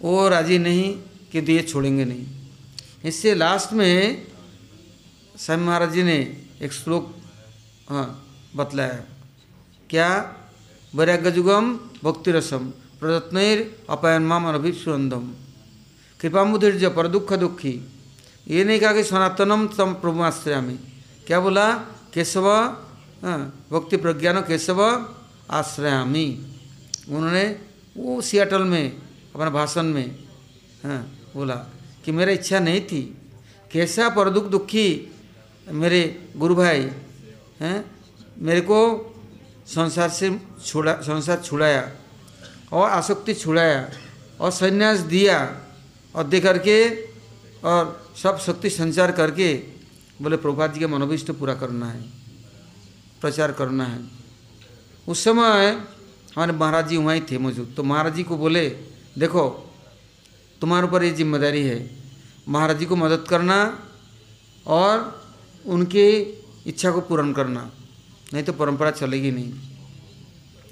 [0.00, 0.92] वो राज़ी नहीं
[1.32, 2.26] कि दिए छोड़ेंगे नहीं।
[3.04, 4.26] इससे लास्ट में
[5.38, 6.16] स्वामी महाराज जी ने
[6.62, 7.14] एक श्लोक
[7.88, 8.06] हाँ
[8.56, 9.02] बतलाया।
[9.90, 10.08] क्या?
[10.94, 11.72] वैराग्यजुगम
[12.04, 13.38] भक्ति रसम प्रयत्न
[13.90, 15.32] अपयन माम अभिसुरंदम
[16.20, 17.74] कृपामुदीर्ज पर दुख दुखी।
[18.48, 20.78] ये नहीं कहा कि सनातनम तम प्रभु आश्रयामी
[21.26, 21.72] क्या बोला?
[22.14, 22.48] केशव
[23.24, 24.80] हाँ, भक्ति प्रज्ञान केशव
[25.50, 26.26] आश्रयामी।
[27.08, 27.44] उन्होंने
[27.96, 28.84] वो सियाटल में
[29.34, 30.06] अपना भाषण में
[30.84, 31.00] हाँ
[31.34, 31.54] बोला
[32.04, 33.02] कि मेरा इच्छा नहीं थी।
[33.72, 34.88] कैसा पर दुख दुखी
[35.66, 36.00] मेरे
[36.36, 36.90] गुरु भाई
[37.60, 37.84] हैं
[38.38, 38.80] मेरे को
[39.66, 40.30] संसार से
[40.66, 41.82] छुड़ा संसार छुड़ाया
[42.72, 43.88] और आसक्ति छुड़ाया
[44.40, 45.38] और संन्यास दिया
[46.14, 46.78] और दे करके
[47.64, 49.52] और सब शक्ति संचार करके
[50.20, 52.02] बोले प्रभुपाद जी का मनोभिष्ट पूरा करना है,
[53.22, 54.00] प्रचार करना है।
[55.06, 55.70] उस समय
[56.34, 58.68] हमारे महाराज जी वहीं थे मौजूद। तो महाराज जी को बोले,
[59.18, 59.44] देखो,
[60.60, 61.78] तुम्हारे ऊपर ये ज़िम्मेदारी है,
[62.48, 63.56] महाराज जी को मदद करना
[64.66, 65.22] और
[65.64, 66.06] उनकी
[66.66, 67.70] इच्छा को पूर्ण करना,
[68.32, 69.52] नहीं तो परंपरा चलेगी नहीं।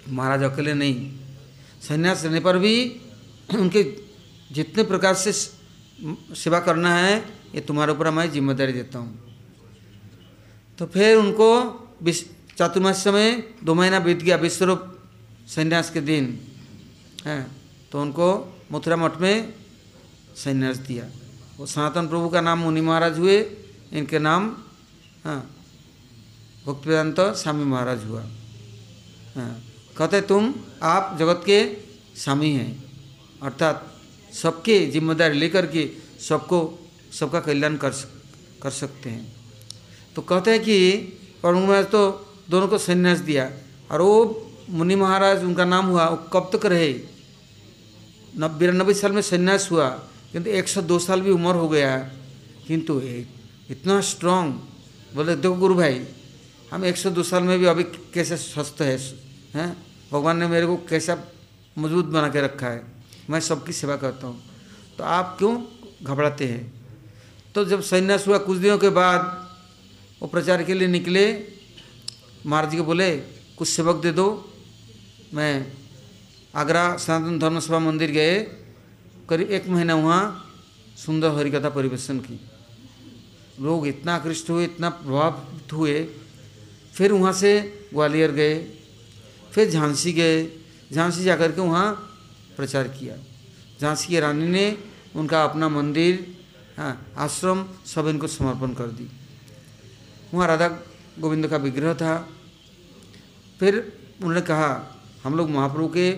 [0.08, 1.10] महाराज अकेले नहीं,
[1.82, 2.74] संन्यास रहने पर भी
[3.50, 3.82] उनके
[4.50, 7.18] जितने प्रकार से सेवा करना है,
[7.54, 9.31] ये तुम्हारे ऊपर मैं ज़िम्मेदारी देता हूँ।
[10.82, 11.48] तो फिर उनको
[12.58, 14.80] चातुर्मास में दो महीना बीत गया विश्वरूप
[15.46, 16.24] संन्यास के दिन
[17.26, 17.38] है
[17.92, 18.28] तो उनको
[18.72, 19.54] मथुरा मठ में
[20.36, 21.04] संन्यास दिया।
[21.58, 23.38] वो सनातन प्रभु का नाम मुनि महाराज हुए
[23.92, 24.48] इनके नाम
[25.24, 25.38] हाँ
[26.66, 28.22] भक्ति वेदांत स्वामी महाराज हुआ।
[29.36, 29.54] हाँ
[29.96, 31.58] कहते तुम आप जगत के
[32.22, 32.72] स्वामी हैं।
[33.42, 33.86] अर्थात
[34.32, 35.86] सबके ज़िम्मेदारी लेकर के
[36.28, 36.58] सबको
[37.12, 38.10] सबका कल्याण कर सक,
[38.62, 39.41] कर सकते हैं।
[40.16, 40.96] तो कहते हैं कि
[41.42, 43.50] प्रभु महाराज तो दोनों को संन्यास दिया
[43.90, 46.94] और वो मुनि महाराज, उनका नाम हुआ, वो कब तक रहे?
[48.38, 49.88] नब बिरानबे साल में संन्यास हुआ,
[50.32, 51.96] किंतु एक सौ दो साल भी उम्र हो गया।
[52.66, 53.00] किंतु
[53.70, 54.52] इतना स्ट्रांग
[55.14, 56.04] बोले, देखो गुरु भाई,
[56.72, 58.96] हम एक सौ दो साल में भी अभी कैसे स्वस्थ है?
[59.54, 59.76] हैं?
[60.12, 61.18] भगवान ने मेरे को कैसा
[61.78, 62.82] मज़बूत बना के रखा है?
[63.30, 64.42] मैं सबकी सेवा करता हूँ।
[64.98, 65.62] तो आप क्यों
[66.02, 66.72] घबराते हैं?
[67.54, 69.41] तो जब संन्यास हुआ कुछ दिनों के बाद
[70.22, 71.22] वो प्रचार के लिए निकले।
[72.46, 73.16] महाराज जी को बोले,
[73.58, 74.26] कुछ सेवक दे दो।
[75.34, 75.72] मैं
[76.54, 78.38] आगरा सनातन धर्म सभा मंदिर गए,
[79.28, 80.22] करीब एक महीना वहाँ
[80.96, 82.38] सुंदर हरिकथा परिवेशन की।
[83.60, 86.04] लोग इतना आकृष्ट हुए, इतना प्रभावित हुए।
[86.94, 87.52] फिर वहाँ से
[87.90, 88.54] ग्वालियर गए,
[89.52, 90.46] फिर झांसी गए।
[90.92, 91.92] झांसी जा कर के वहाँ
[92.56, 93.16] प्रचार किया।
[93.80, 94.78] झांसी की रानी ने
[95.16, 96.36] उनका अपना मंदिर
[96.76, 99.08] हाँ आश्रम सब इनको समर्पण कर दी।
[100.32, 100.68] वहाँ राधा
[101.20, 102.14] गोविंद का विग्रह था।
[103.60, 103.74] फिर
[104.18, 104.70] उन्होंने कहा,
[105.24, 106.10] हम लोग महाप्रभु के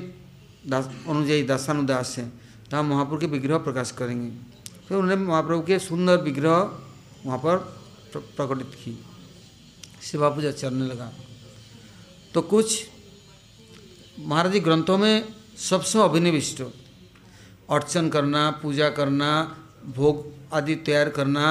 [0.64, 2.28] दास अनुजाई दासानुदास हैं
[2.70, 4.30] तो हम महाप्रभु के विग्रह प्रकाश करेंगे।
[4.88, 6.56] फिर उन्होंने महाप्रभु के सुंदर विग्रह
[7.26, 7.56] वहाँ पर
[8.14, 8.98] प्रकटित की।
[10.02, 11.12] शिवा पूजा चलने लगा।
[12.34, 12.86] तो कुछ
[14.20, 15.24] महाराज जी ग्रंथों में
[15.58, 16.62] सबसे अभिनिविष्ट,
[17.70, 19.30] अर्चन करना, पूजा करना,
[19.86, 20.24] भोग
[20.54, 21.44] आदि तैयार करना,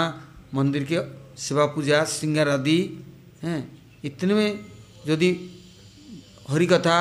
[0.53, 0.97] मंदिर के
[1.37, 2.79] सेवा पूजा श्रृंगार आदि,
[3.43, 3.61] हैं।
[4.03, 4.59] इतने में
[5.07, 5.29] यदि
[6.49, 6.97] हरि कथा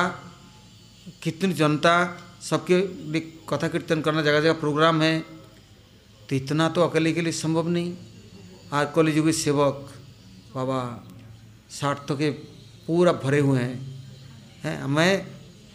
[1.23, 1.93] कितनी जनता,
[2.41, 2.77] सबके
[3.11, 5.19] लिए कथा कीर्तन करना जगह जगह प्रोग्राम है
[6.29, 7.93] तो इतना तो अकेले के लिए संभव नहीं।
[8.73, 9.89] आज कॉलेज के सेवक,
[10.55, 10.79] बाबा
[11.71, 12.29] साठ तो के
[12.87, 13.77] पूरा भरे हुए हैं।
[14.63, 15.11] हैं, मैं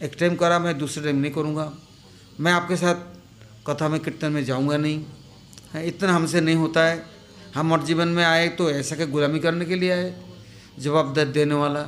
[0.02, 1.72] एक टाइम करा, मैं दूसरे टाइम नहीं करूँगा।
[2.40, 2.94] मैं आपके साथ
[3.66, 5.04] कथा में, कीर्तन में जाऊँगा नहीं।
[5.74, 7.17] है, इतना हमसे नहीं होता है।
[7.58, 10.14] हम और जीवन में आए तो ऐसा के गुलामी करने के लिए आए।
[10.78, 11.80] जवाब देने वाला।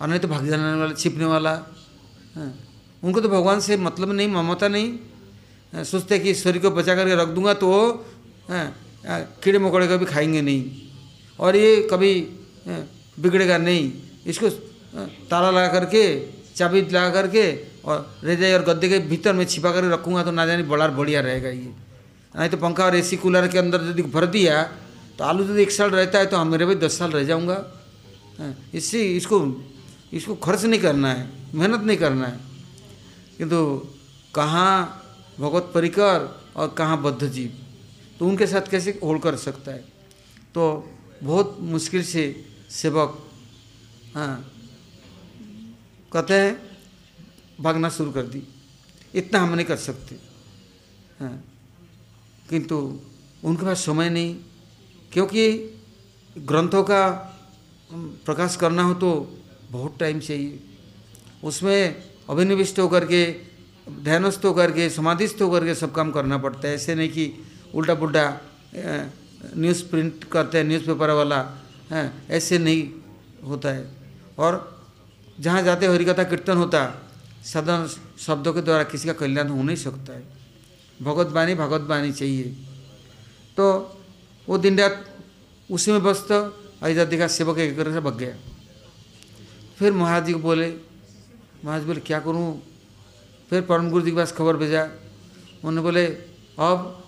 [0.00, 1.52] और नहीं तो भाग जाने वाला, छिपने वाला।
[2.36, 2.46] है।
[3.02, 7.28] उनको तो भगवान से मतलब नहीं, ममता नहीं। सोचते कि ईश्वरी को बचा करके रख
[7.28, 7.80] दूँगा तो वो
[9.42, 10.64] कीड़े मकोड़े कभी खाएँगे नहीं।
[11.38, 12.12] और ये कभी
[13.18, 13.92] बिगड़ेगा नहीं।
[14.26, 14.48] इसको
[15.30, 16.02] ताला लगा करके,
[16.56, 17.44] चाबी लगा करके
[17.84, 21.20] और रेजाई और गद्दे के भीतर में छिपा करके रखूँगा तो ना जाने बड़ा बढ़िया
[21.20, 21.70] रहेगा ये।
[22.34, 24.56] नहीं तो पंखा और एसी कूलर के अंदर यदि भर दिया
[25.18, 27.56] तो आलू यदि एक साल रहता है तो हम मेरे भाई दस साल रह जाऊँगा।
[28.74, 29.38] इससे इसको
[30.12, 32.40] इसको खर्च नहीं करना है, मेहनत नहीं करना है।
[33.38, 33.58] किंतु
[34.34, 35.02] कहाँ
[35.40, 37.52] भगवत परिकर और कहाँ बद्ध जीव
[38.18, 39.84] तो उनके साथ कैसे होड़ कर सकता है?
[40.54, 40.88] तो
[41.22, 42.24] बहुत मुश्किल से
[42.70, 43.18] सेवक
[44.14, 44.52] हाँ
[46.12, 46.52] कहते हैं,
[47.60, 48.42] भागना शुरू कर दी।
[49.14, 50.14] इतना हम नहीं कर सकते।
[51.20, 51.42] हाँ
[52.50, 52.76] किंतु
[53.44, 54.36] उनके पास समय नहीं।
[55.12, 55.50] क्योंकि
[56.38, 57.02] ग्रंथों का
[58.24, 59.38] प्रकाश करना हो तो
[59.70, 60.60] बहुत टाइम चाहिए
[61.44, 63.22] उसमें अभिनिविष्ट होकर के,
[64.02, 67.32] ध्यानस्थ होकर के, समाधिस्थ होकर के सब काम करना पड़ता है। ऐसे नहीं कि
[67.74, 68.24] उल्टा पुल्टा
[69.56, 71.40] न्यूज़ प्रिंट करते हैं, न्यूज़पेपर वाला
[71.90, 72.88] है ऐसे नहीं
[73.48, 73.88] होता है।
[74.38, 74.84] और
[75.40, 76.80] जहाँ जाते हरिकथा, कीर्तन होता,
[77.44, 77.86] साधारण
[78.18, 80.22] शब्दों के द्वारा किसी का कल्याण हो नहीं सकता है।
[81.02, 82.42] भगवत बानी भगवत बानी चाहिए।
[83.56, 83.95] तो
[84.48, 85.04] वो दिन रात
[85.70, 86.32] उसी में व्यस्त
[86.84, 88.36] इधर देखा सेवक एक से भग गया।
[89.78, 90.68] फिर महाराज जी को बोले,
[91.64, 92.62] महाराज बोले, क्या करूँ?
[93.50, 94.82] फिर परम गुरु जी के पास खबर भेजा।
[95.64, 97.04] उन्होंने बोले, अब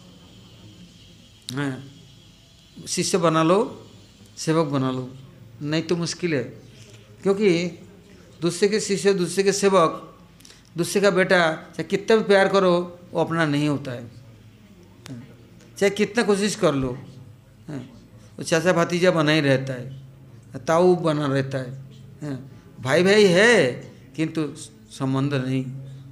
[1.54, 1.84] हाँ
[2.88, 3.58] शिष्य बना लो,
[4.36, 5.08] सेवक बना लो,
[5.62, 6.42] नहीं तो मुश्किल है।
[7.22, 7.48] क्योंकि
[8.40, 10.04] दूसरे के शिष्य, दूसरे के सेवक,
[10.76, 12.72] दूसरे का बेटा, चाहे कितना भी प्यार करो,
[13.12, 14.06] वो अपना नहीं होता है।
[15.78, 16.96] चाहे कितना कोशिश कर लो
[18.38, 19.86] वो चाचा भतीजा बना ही रहता है,
[20.66, 22.36] ताऊ बना रहता है
[22.78, 23.72] भाई भाई है,
[24.16, 24.46] किंतु
[24.92, 25.64] संबंध नहीं।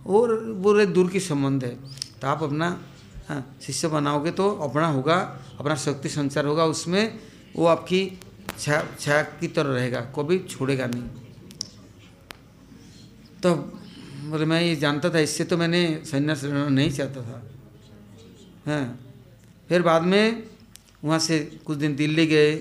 [0.06, 1.74] और बुरे दूर की संबंध है।
[2.20, 2.68] तो आप अपना
[3.28, 5.16] हाँ शिष्य बनाओगे तो अपना होगा,
[5.58, 7.18] अपना शक्ति संचार होगा, उसमें
[7.56, 8.18] वो आपकी
[8.58, 11.02] छाया छा की तरह रहेगा कभी छोड़ेगा नहीं।
[13.42, 13.54] तो
[14.26, 17.42] बोले, मैं ये जानता था, इससे तो मैंने संन्यास नहीं चाहता था।
[18.66, 18.98] हाँ।
[19.68, 20.42] फिर बाद में
[21.04, 22.54] वहाँ से कुछ दिन दिल्ली गए,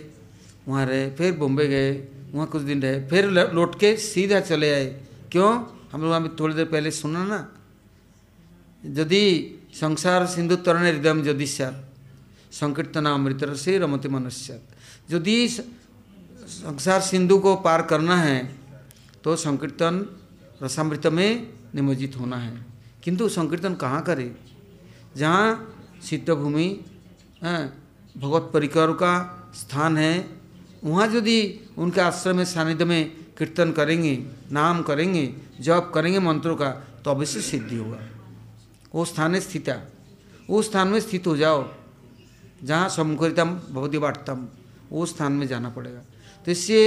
[0.67, 1.91] वहाँ रहे, फिर बॉम्बे गए,
[2.32, 4.86] वहाँ कुछ दिन रहे, फिर लौट के सीधा चले आए।
[5.32, 5.50] क्यों?
[5.91, 7.39] हम लोग अभी थोड़ी देर पहले सुना ना?
[8.84, 9.24] यदि
[9.74, 11.82] संसार सिंधु तरण हृदय यदि सत
[12.52, 14.60] संकीर्तन अमृत से रमति मनुष्य
[15.12, 18.38] यदि संसार सिंधु को पार करना है
[19.24, 20.06] तो संकीर्तन
[20.63, 22.65] रसामृत में निमज्जित होना है।
[23.04, 24.36] किंतु संकीर्तन कहाँ करे?
[25.17, 25.48] जहाँ
[26.04, 26.67] सिद्ध भूमि
[28.15, 29.13] भगवत परिकर का
[29.56, 30.13] स्थान है।
[30.84, 31.39] वहाँ यदि
[31.78, 34.15] उनके आश्रम में, सानिध्य में कीर्तन करेंगे,
[34.51, 36.69] नाम करेंगे, जप करेंगे मंत्रों का
[37.04, 37.99] तो अवश्य सिद्धि होगा।
[38.93, 39.69] वो स्थान है स्थित
[40.49, 41.65] वो स्थान में स्थित हो जाओ।
[42.63, 44.47] जहाँ समकरितम भगवती बाटतम
[44.91, 46.01] वो स्थान में जाना पड़ेगा।
[46.45, 46.80] तो इससे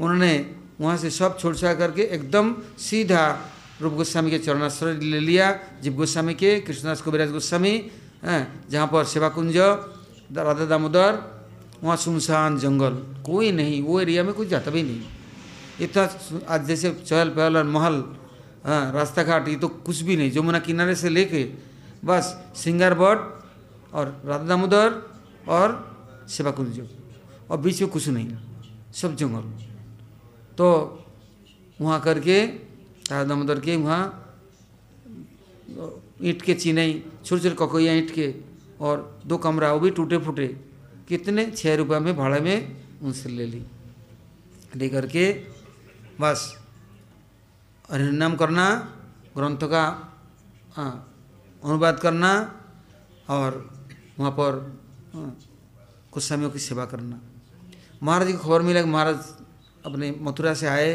[0.00, 0.34] उन्होंने
[0.80, 3.22] वहाँ से सब छोड़ छाड़ करके एकदम सीधा
[3.80, 5.52] रूप गोस्वामी के चरणाश्रय ले लिया।
[5.82, 7.74] जीव गोस्वामी के, कृष्णदास कविराज गोस्वामी
[8.24, 9.56] जहाँ पर सेवा कुंज
[10.30, 11.12] राधा दामोदर,
[11.82, 12.94] वहाँ सुनसान जंगल।
[13.26, 15.02] कोई नहीं, वो एरिया में कोई जाता भी नहीं।
[15.80, 16.02] इतना
[16.48, 18.02] आज जैसे चहल पहल और महल
[18.64, 21.42] हाँ रास्ता घाट ये तो कुछ भी नहीं। जमुना किनारे से लेके
[22.04, 22.24] बस
[22.56, 23.18] सिंगार बट
[23.94, 24.88] और राधा दामोदर
[25.48, 25.68] और
[26.28, 26.80] सेवा कुंज।
[27.50, 28.28] और बीच में कुछ नहीं,
[28.92, 29.44] सब जंगल।
[30.58, 30.66] तो
[31.80, 34.02] वहाँ करके, राधा दामोदर के वहाँ,
[36.22, 36.92] ईंट के चिनाई
[37.24, 38.26] छोटे छोटे ककोया ईंट के
[38.80, 40.46] और दो कमरा, वो भी टूटे फूटे।
[41.08, 41.50] कितने?
[41.50, 43.64] छः रुपये में भाड़े में उनसे ले ली।
[44.76, 45.32] ले करके
[46.20, 46.56] बस।
[47.90, 48.64] हरिनाम करना,
[49.36, 49.84] ग्रंथ का
[51.64, 52.30] अनुवाद करना
[53.28, 53.70] और
[54.18, 54.80] वहाँ पर
[56.12, 57.20] कुछ समयों की सेवा करना।
[58.02, 59.18] महाराज जी को खबर मिला कि महाराज
[59.86, 60.90] अपने मथुरा से आए,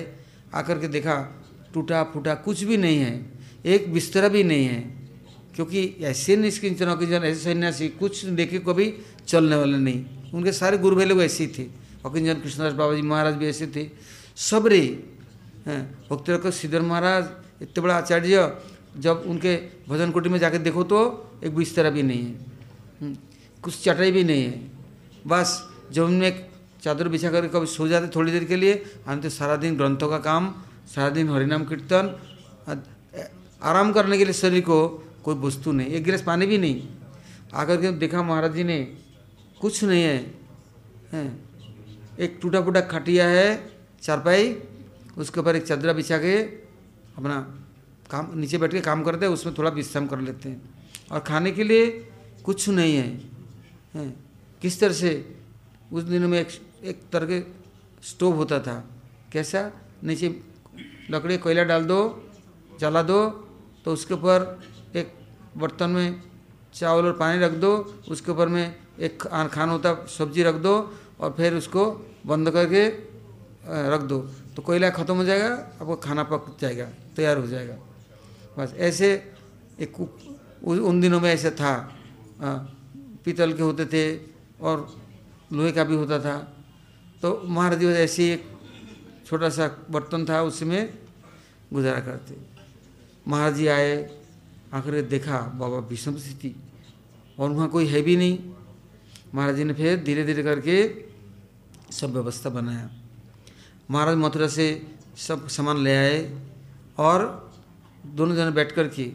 [0.54, 1.16] आकर के देखा
[1.74, 3.14] टूटा फूटा कुछ भी नहीं है।
[3.66, 5.03] एक बिस्तरा भी नहीं है।
[5.56, 8.94] क्योंकि ऐसे निष्किंचन अकिंचन ऐसे सन्यासी कुछ देखे कभी
[9.28, 11.64] चलने वाले नहीं। उनके सारे गुरु भाई लोग ऐसे ही थे।
[12.06, 13.90] अकिंचन कृष्णदास बाबा जी महाराज भी ऐसे थे।
[14.36, 14.82] सबरे,
[15.68, 17.26] हैं, भक्त रख श्रीधर महाराज,
[17.62, 18.52] इतने बड़ा आचार्य,
[18.98, 19.56] जब उनके
[19.90, 21.00] भजन कुटी में जाकर देखो तो
[21.44, 23.16] एक बिस्तरा भी नहीं है।
[23.64, 24.72] कुछ चटाई भी नहीं है।
[25.28, 25.50] बस,
[25.92, 26.50] जब उनमें एक
[26.84, 30.10] चादर बिछा करके कभी सो जाते थोड़ी देर के लिए, हम तो सारा दिन ग्रंथों
[30.10, 30.54] का काम,
[30.88, 32.06] सारा दिन हरिनाम कीर्तन
[33.62, 34.78] आराम करने के लिए शरीर को
[35.24, 36.88] कोई वस्तु नहीं एक गिलास पानी भी नहीं।
[37.54, 38.78] आकर के देखा महाराज जी ने
[39.62, 40.18] कुछ नहीं है,
[41.12, 41.24] है।
[42.20, 43.48] एक टूटा फूटा खटिया है
[44.02, 44.54] चारपाई
[45.18, 46.36] उसके ऊपर एक चादरा बिछा के
[47.18, 47.36] अपना
[48.10, 50.62] काम नीचे बैठ के काम करते हैं उसमें थोड़ा विश्राम कर लेते हैं।
[51.12, 51.88] और खाने के लिए
[52.44, 53.08] कुछ नहीं है,
[53.94, 54.10] है।
[54.62, 55.12] किस तरह से?
[55.94, 56.50] उस दिनों में एक
[56.84, 57.40] एक तरह के
[58.04, 58.76] स्टोव होता था।
[59.32, 59.72] कैसा?
[60.04, 60.28] नीचे
[61.12, 62.00] लकड़ी कोयला डाल दो
[62.80, 63.20] जला दो
[63.86, 64.40] तो उसके ऊपर
[64.96, 65.14] एक
[65.58, 66.22] बर्तन में
[66.74, 67.72] चावल और पानी रख दो,
[68.10, 70.74] उसके ऊपर में एक खाना होता सब्ज़ी रख दो
[71.20, 71.86] और फिर उसको
[72.26, 72.88] बंद करके
[73.90, 74.20] रख दो।
[74.56, 75.50] तो कोयला ख़त्म हो जाएगा,
[75.82, 77.78] आपको खाना पक जाएगा, तैयार हो जाएगा।
[78.58, 79.10] बस ऐसे
[79.80, 80.00] एक
[80.64, 81.74] उन दिनों में ऐसे था।
[83.26, 84.04] पीतल के होते थे
[84.62, 84.88] और
[85.54, 86.36] लोहे का भी होता था।
[87.22, 88.44] तो महाराज जी ऐसे एक
[89.26, 90.94] छोटा सा बर्तन था उसमें
[91.74, 92.36] गुजारा करते।
[93.28, 93.96] महाराज जी आए
[94.74, 96.56] आकर देखा, बाबा विषम स्थिति।
[97.38, 98.38] और वहाँ कोई है भी नहीं।
[99.36, 100.76] महाराज जी ने फिर धीरे धीरे करके
[101.94, 102.90] सब व्यवस्था बनाया।
[103.92, 104.66] महाराज मथुरा से
[105.18, 106.20] सब सामान ले आए
[106.98, 107.52] और
[108.06, 109.12] दोनों जने बैठ कर के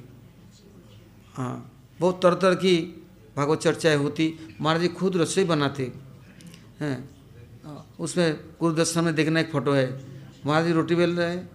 [1.34, 1.54] हाँ
[2.00, 2.76] बहुत तरह तरह की
[3.36, 5.92] भागवत चर्चाएँ होती। महाराज जी खुद रसोई बनाते।
[6.80, 7.09] हैं,
[7.98, 9.86] उसमें गुरुदर्शन में देखना एक फ़ोटो है।
[10.46, 11.48] महाराज जी रोटी बेल रहे हैं।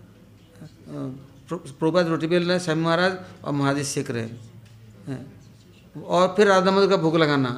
[1.57, 4.41] प्रभुपाद रोटी बेल रहे हैं स्वामी महाराज और महाराज सेक रहे हैं।
[5.97, 7.49] और फिर राधा मधु का भोग लगाना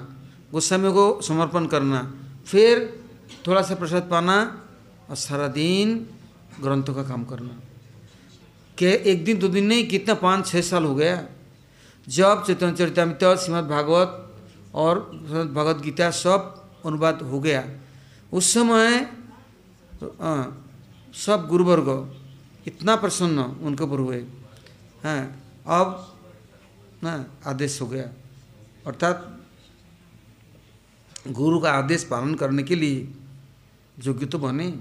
[0.52, 2.02] गोस्वामी को समर्पण करना
[2.48, 3.04] फिर
[3.48, 4.38] थोड़ा सा प्रसाद पाना
[5.10, 6.08] और सारा दिन
[6.62, 7.60] ग्रंथों का काम करना।
[8.78, 11.24] के एक दिन दो दिन नहीं कितना पाँच छः साल हो गया।
[12.08, 14.12] जब चैतन्य चरितमृत श्रीमद भागवत
[14.76, 15.00] और
[15.54, 16.54] भगवत गीता सब
[16.86, 17.64] अनुवाद हो गया
[18.34, 19.10] उस समय
[20.22, 20.44] आ,
[21.16, 21.88] सब गुरुवर्ग
[22.68, 24.26] इतना प्रसन्न उनके ऊपर हुए
[25.06, 26.18] हैं, अब,
[27.04, 28.10] ना, आदेश हो गया।
[28.88, 29.42] अर्थात,
[31.28, 33.14] गुरु का आदेश पालन करने के लिए
[34.06, 34.72] योग्य तो बने।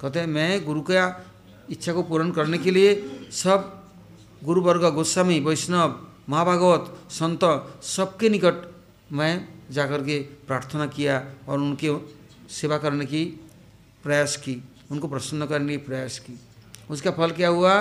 [0.00, 1.26] कहते हैं, मैं गुरु का
[1.70, 3.88] इच्छा को पूर्ण करने के लिए सब
[4.44, 8.74] गुरुवर्ग, गोस्वामी, वैष्णव, महाभागवत, संत सबके निकट
[9.12, 11.96] मैं जाकर के प्रार्थना किया और उनके
[12.50, 13.24] सेवा करने की
[14.02, 16.40] प्रयास की, उनको प्रसन्न करने की प्रयास की।
[16.90, 17.74] उसका फल क्या हुआ?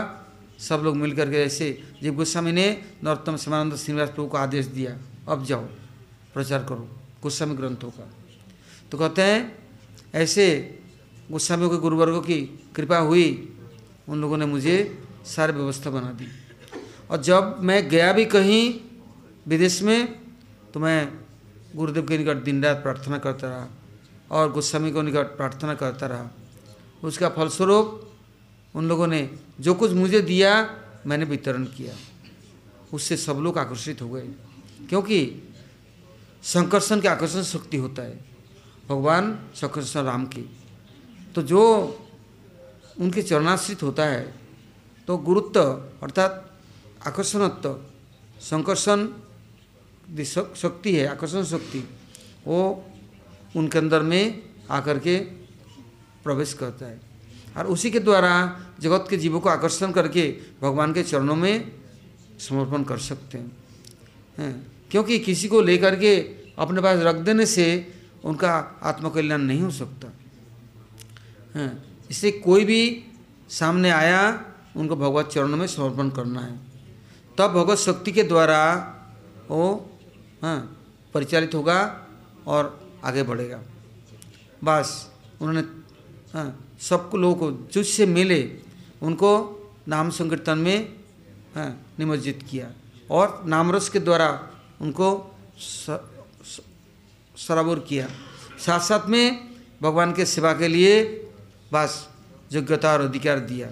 [0.59, 1.67] सब लोग मिल करके ऐसे
[2.03, 2.67] जब गोस्वामी ने
[3.03, 4.97] नरोत्तम श्रीमानंद श्रीनिवास प्रभु को आदेश दिया,
[5.29, 5.63] अब जाओ,
[6.33, 6.87] प्रचार करो,
[7.23, 8.07] गोस्वामी ग्रंथों का।
[8.91, 9.69] तो कहते हैं,
[10.15, 10.45] ऐसे
[11.31, 12.41] गोस्वामी के गुरुवर्गों की
[12.75, 13.27] कृपा हुई,
[14.09, 14.75] उन लोगों ने मुझे
[15.25, 16.27] सारी व्यवस्था बना दी।
[17.11, 18.79] और जब मैं गया भी कहीं
[19.47, 20.19] विदेश में
[20.73, 21.11] तो मैं
[21.75, 23.67] गुरुदेव के निकट दिन रात प्रार्थना करता रहा
[24.31, 26.29] और गोस्वामी को निकट प्रार्थना करता रहा।
[27.03, 28.08] उसका फलस्वरूप
[28.75, 31.95] उन लोगों ने जो कुछ मुझे दिया, मैंने वितरण किया।
[32.93, 34.27] उससे सब लोग आकर्षित हो गए।
[34.89, 35.41] क्योंकि
[36.43, 38.25] संकर्षण की आकर्षण शक्ति होता है।
[38.89, 40.57] भगवान संकर्षण राम की।
[41.35, 41.61] तो जो
[42.99, 44.35] उनके चरणाश्रित होता है
[45.07, 45.63] तो गुरुत्व
[46.03, 46.59] अर्थात
[47.07, 47.79] आकर्षणत्व,
[48.41, 49.07] संकर्षण
[50.55, 51.79] शक्ति है, आकर्षण शक्ति,
[52.47, 52.85] वो
[53.55, 55.17] उनके अंदर में आकर के
[56.23, 57.08] प्रवेश करता है।
[57.57, 61.71] और उसी के द्वारा जगत के जीवों को आकर्षण करके भगवान के चरणों में
[62.39, 63.57] समर्पण कर सकते हैं।
[64.91, 66.17] क्योंकि किसी को लेकर के
[66.59, 67.93] अपने पास रख देने से
[68.23, 70.13] उनका आत्मकल्याण नहीं हो सकता।
[71.55, 71.83] हैं?
[72.09, 73.05] इससे कोई भी
[73.49, 74.45] सामने आया,
[74.75, 76.59] उनको भगवत चरणों में समर्पण करना है।
[77.37, 78.95] तब भगवत शक्ति के द्वारा
[79.49, 79.89] वो
[80.41, 82.07] हाँ परिचालित होगा
[82.47, 83.61] और आगे बढ़ेगा।
[84.63, 85.67] बस, उन्होंने
[86.33, 88.41] हाँ सबको लोगों को जिससे मिले
[89.03, 89.31] उनको
[89.87, 90.77] नाम संकीर्तन में
[91.55, 92.67] हाँ, निमज्जित किया।
[93.11, 94.29] और नामरस के द्वारा
[94.81, 95.07] उनको
[97.37, 98.07] सराबोर किया।
[98.65, 99.25] साथ साथ में
[99.81, 100.93] भगवान के सेवा के लिए
[101.73, 102.07] बस
[102.53, 103.67] योग्यता और अधिकार दिया।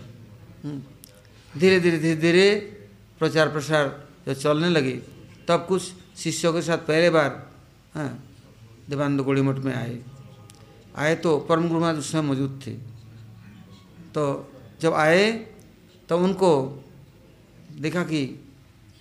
[0.63, 0.81] हम्म।
[1.53, 2.49] धीरे धीरे धीरे धीरे
[3.19, 3.85] प्रचार प्रसार
[4.27, 4.95] जब चलने लगे
[5.47, 5.81] तब कुछ
[6.17, 7.31] शिष्यों के साथ पहले बार
[7.95, 8.11] हाँ
[8.89, 9.97] देवानंद गोड़ी मठ में आए।
[10.97, 12.71] आए तो परम गुरु महाराज उस समय मौजूद थे।
[14.17, 14.25] तो
[14.81, 15.31] जब आए
[16.09, 16.49] तो उनको
[17.81, 18.21] देखा कि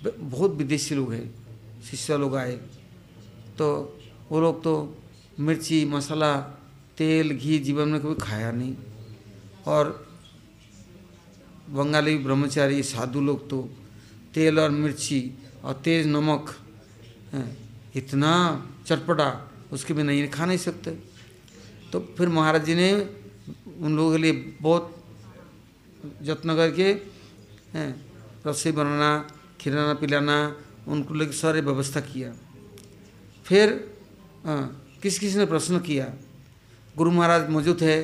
[0.04, 1.26] बहुत विदेशी लोग हैं,
[1.82, 2.52] शिष्य लोग आए।
[3.58, 3.66] तो
[4.30, 4.74] वो लोग तो
[5.40, 6.36] मिर्ची, मसाला,
[6.98, 8.74] तेल, घी जीवन में कभी खाया नहीं।
[9.66, 9.84] और
[11.68, 13.62] बंगाली ब्रह्मचारी, साधु लोग तो
[14.34, 15.20] तेल और मिर्ची
[15.64, 16.54] और तेज नमक
[17.96, 18.32] इतना
[18.86, 19.28] चटपटा,
[19.72, 20.90] उसके बिना ये खा नहीं सकते।
[21.92, 22.90] तो फिर महाराज जी ने
[23.80, 24.92] उन लोगों के लिए बहुत
[26.22, 26.88] जत्न करके
[28.46, 29.10] रसोई बनाना,
[29.60, 30.36] खिलाना पिलाना,
[30.86, 32.32] उनको लेकर सारे व्यवस्था किया।
[33.46, 33.66] फिर
[35.02, 36.06] किस किसी ने प्रश्न किया,
[36.94, 37.98] गुरु महाराज मौजूद है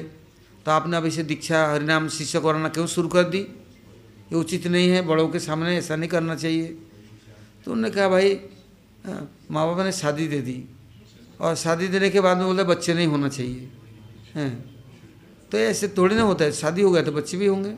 [0.67, 3.39] तो आपने अब इसे दीक्षा, हरिनाम, शिष्य कराना क्यों शुरू कर दी?
[3.39, 6.67] ये उचित नहीं है, बड़ों के सामने ऐसा नहीं करना चाहिए।
[7.65, 8.29] तो उन्होंने कहा, भाई
[9.51, 10.59] माँ बाप ने शादी दे दी,
[11.41, 13.69] और शादी देने के बाद में बोले, बच्चे नहीं होना चाहिए।
[14.35, 14.53] हैं
[15.51, 17.75] तो ऐसे थोड़ी ना होता है, शादी हो गया तो बच्चे भी होंगे।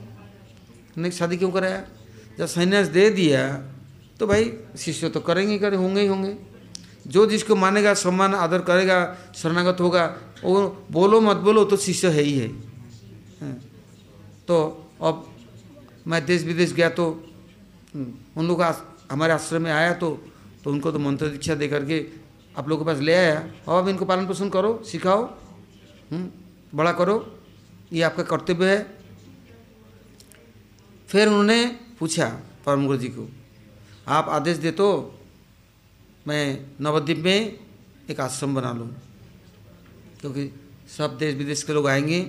[0.99, 1.83] नहीं शादी क्यों कराया?
[2.39, 3.41] जब संन्यास दे दिया
[4.21, 6.37] तो भाई शिष्य तो करेंगे करे होंगे ही होंगे।
[7.07, 8.99] जो जिसको मानेगा सम्मान आदर करेगा
[9.37, 10.05] शरणागत होगा
[10.45, 12.49] वो बोलो मत बोलो तो शिष्य है ही है।
[14.49, 14.57] तो
[15.03, 15.27] अब
[16.07, 17.11] मैं देश विदेश गया तो
[17.95, 18.63] हम्म, उन लोग
[19.13, 20.11] हमारे आश्रम में आया तो
[20.65, 22.05] तो उनको तो मंत्र दीक्षा दे करके
[22.57, 25.23] आप लोगों के पास ले आया। और अब इनको पालन पोषण करो सिखाओ
[26.11, 26.29] हम्म,
[26.75, 27.17] बड़ा करो
[27.93, 28.94] ये आपका कर्तव्य है।
[31.15, 31.65] फिर उन्होंने
[31.99, 32.27] पूछा
[32.67, 33.29] परम गुरु जी को,
[34.09, 34.87] आप आदेश दे तो
[36.27, 36.45] मैं
[36.81, 37.59] नवद्वीप में
[38.11, 38.89] एक आश्रम बना लूँ,
[40.21, 40.51] क्योंकि
[40.91, 42.21] सब देश विदेश के लोग आएँगे,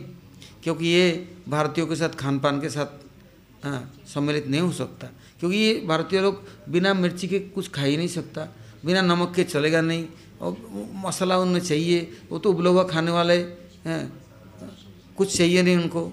[0.64, 1.06] क्योंकि ये
[1.50, 5.08] भारतीयों के साथ खान पान के साथ सम्मिलित नहीं हो सकता,
[5.40, 8.48] क्योंकि ये भारतीय लोग बिना मिर्ची के कुछ खा ही नहीं सकता,
[8.86, 10.06] बिना नमक के चलेगा नहीं,
[10.42, 10.58] और
[10.96, 13.38] मसाला उनमें चाहिए, वो तो उबला हुआ खाने वाले,
[13.86, 14.04] हैं,
[15.18, 16.06] कुछ चाहिए नहीं उनको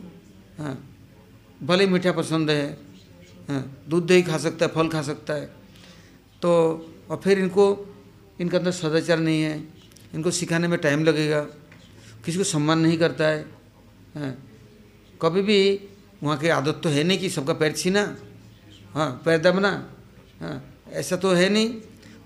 [0.58, 0.74] हाँ।
[1.62, 2.66] भले मीठा पसंद है
[3.48, 5.46] हाँ दूध दही खा सकता है फल खा सकता है।
[6.42, 6.50] तो
[7.10, 7.64] और फिर इनको
[8.40, 9.56] इनके अंदर सदाचार नहीं है
[10.14, 11.40] इनको सिखाने में टाइम लगेगा
[12.24, 13.40] किसी को सम्मान नहीं करता है
[14.14, 14.34] हाँ,
[15.20, 15.58] कभी भी
[16.22, 18.02] वहाँ की आदत तो है नहीं कि सबका पैर छीना
[18.94, 19.70] हाँ पैर दबना
[20.40, 20.56] हाँ
[20.92, 21.68] ऐसा तो है नहीं।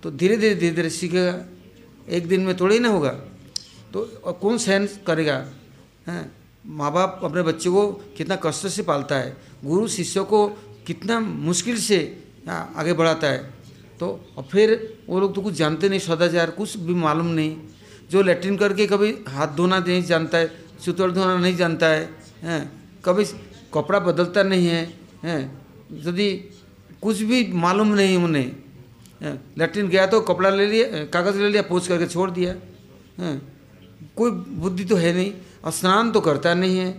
[0.03, 1.35] तो धीरे धीरे धीरे धीरे सीखेगा
[2.09, 3.11] एक दिन में थोड़ा ही ना होगा।
[3.93, 4.05] तो
[4.41, 5.37] कौन सहन करेगा
[6.07, 6.25] हैं।
[6.69, 7.87] माँ बाप अपने बच्चे को
[8.17, 10.47] कितना कष्ट से पालता है। गुरु शिष्यों को
[10.87, 11.99] कितना मुश्किल से
[12.49, 13.39] आगे बढ़ाता है।
[14.01, 14.73] तो और फिर
[15.09, 17.57] वो लोग तो कुछ जानते नहीं, सदाचार कुछ भी मालूम नहीं।
[18.11, 20.51] जो लेट्रिन करके कभी हाथ धोना नहीं जानता है,
[20.85, 22.09] सुतर धोना नहीं जानता है,
[22.43, 22.63] हैं,
[23.05, 23.25] कभी
[23.75, 24.83] कपड़ा बदलता नहीं है,
[25.23, 25.43] हैं,
[26.03, 26.31] यदि
[27.03, 28.53] कुछ भी मालूम नहीं उन्हें
[29.59, 32.55] लेट्रिन गया तो कपड़ा ले लिया, कागज़ ले लिया पोछ करके छोड़ दिया,
[33.19, 33.56] हैं।
[34.17, 35.33] कोई बुद्धि तो है नहीं,
[35.65, 36.91] और स्नान तो करता नहीं है।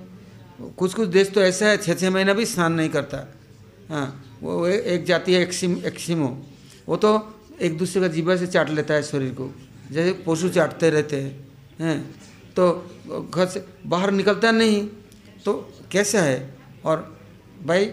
[0.78, 3.18] कुछ कुछ देश तो ऐसा है छः छः महीना भी स्नान नहीं करता।
[3.90, 6.28] हाँ वो एक जाति है एक्सिम, एक्सिमो।
[6.88, 7.10] वो तो
[7.62, 9.50] एक दूसरे का जीवा से चाट लेता है शरीर को।
[9.92, 11.48] जैसे पशु चाटते रहते हैं
[11.80, 12.00] हैं।
[12.56, 14.88] तो घर से बाहर निकलता नहीं
[15.46, 15.54] तो
[15.92, 16.58] कैसा है?
[16.86, 17.18] और
[17.66, 17.90] भाई,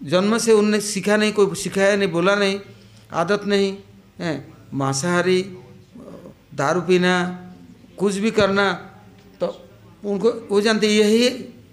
[0.00, 2.60] जन्म से उनने सीखा नहीं, कोई सिखाया नहीं, बोला नहीं,
[3.12, 3.76] आदत नहीं,
[4.18, 5.40] है। मांसाहारी,
[6.54, 7.14] दारू पीना
[7.98, 8.72] कुछ भी करना
[9.40, 9.46] तो
[10.04, 11.28] उनको, वो जानते यही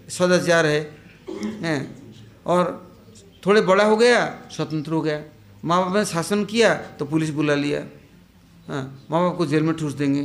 [0.10, 0.80] सदाचार है।
[1.62, 1.80] हैं?
[2.46, 2.92] और
[3.46, 4.20] थोड़े बड़ा हो गया,
[4.52, 5.22] स्वतंत्र हो गया।
[5.66, 7.80] माँ बाप ने शासन किया तो पुलिस बुला लिया।
[8.68, 10.22] हाँ माँ बाप को जेल में ठूस देंगे।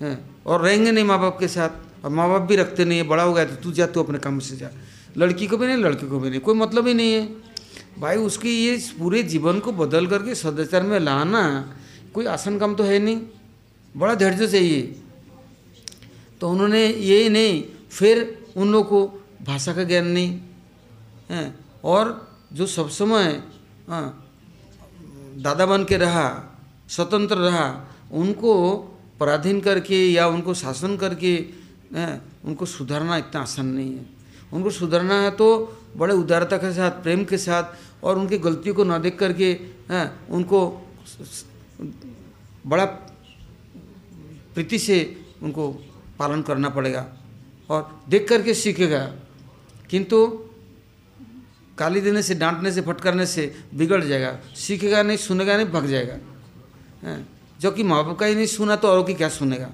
[0.00, 0.18] हैं?
[0.46, 3.22] और रहेंगे नहीं माँ बाप के साथ। और माँ बाप भी रखते नहीं है, बड़ा
[3.22, 4.70] हो गया तो तू जा, तू अपने काम से जा।
[5.16, 7.26] लड़की को भी नहीं, लड़के को भी नहीं, कोई मतलब ही नहीं है।
[7.98, 11.42] भाई, उसकी ये पूरे जीवन को बदल करके सदाचार में लाना,
[12.14, 13.20] कोई आसान काम तो है नहीं।
[13.96, 15.00] बड़ा धैर्य चाहिए
[16.40, 18.16] तो उन्होंने ये नहीं फिर
[18.56, 19.06] उन लोग को
[19.46, 20.40] भाषा का ज्ञान नहीं
[21.30, 22.04] है। और
[22.52, 23.42] जो सब समय
[23.88, 24.08] हाँ,
[25.36, 26.28] दादा बन के रहा
[26.88, 27.66] स्वतंत्र रहा
[28.12, 28.54] उनको
[29.20, 31.36] पराधीन करके या उनको शासन करके
[32.44, 34.06] उनको सुधारना इतना आसान नहीं है।
[34.52, 35.48] उनको सुधारना है तो
[35.96, 39.52] बड़े उदारता के साथ प्रेम के साथ और उनकी गलतियों को ना देख करके
[40.30, 40.60] उनको
[42.66, 42.84] बड़ा
[44.54, 44.98] प्रीति से
[45.42, 45.64] उनको
[46.18, 47.06] पालन करना पड़ेगा
[47.70, 49.00] और देख करके सीखेगा।
[49.90, 50.26] किंतु
[51.78, 56.18] गाली देने से, डांटने से, फटकारने से बिगड़ जाएगा। सीखेगा नहीं, सुनेगा नहीं, भग जाएगा।
[57.60, 59.70] जो कि माँ बाप का ही नहीं सुना तो औरों की क्या सुनेगा?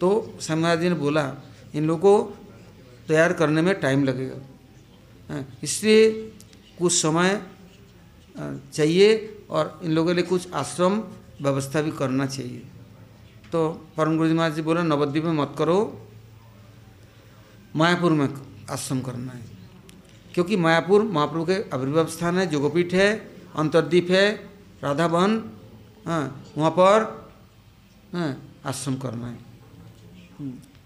[0.00, 1.34] तो समाज जी ने बोला,
[1.74, 2.36] इन लोगों को
[3.08, 6.10] तैयार करने में टाइम लगेगा। इसलिए
[6.78, 7.42] कुछ समय
[8.74, 11.00] चाहिए और इन लोगों के लिए कुछ आश्रम
[11.42, 12.62] व्यवस्था भी करना चाहिए।
[13.52, 16.06] तो परम गुरु जी महाराज जी बोले, नवद्वीप में मत करो,
[17.76, 18.28] मायापुर में
[18.70, 19.42] आश्रम करना है।
[20.34, 23.10] क्योंकि मायापुर महाप्रभु के आविर्भाव स्थान है, जोगोपीठ है,
[23.56, 24.30] अंतरद्वीप है
[24.82, 25.42] राधा वन
[26.06, 27.28] हाँ वहाँ पर
[28.14, 29.38] हाँ आश्रम करना है।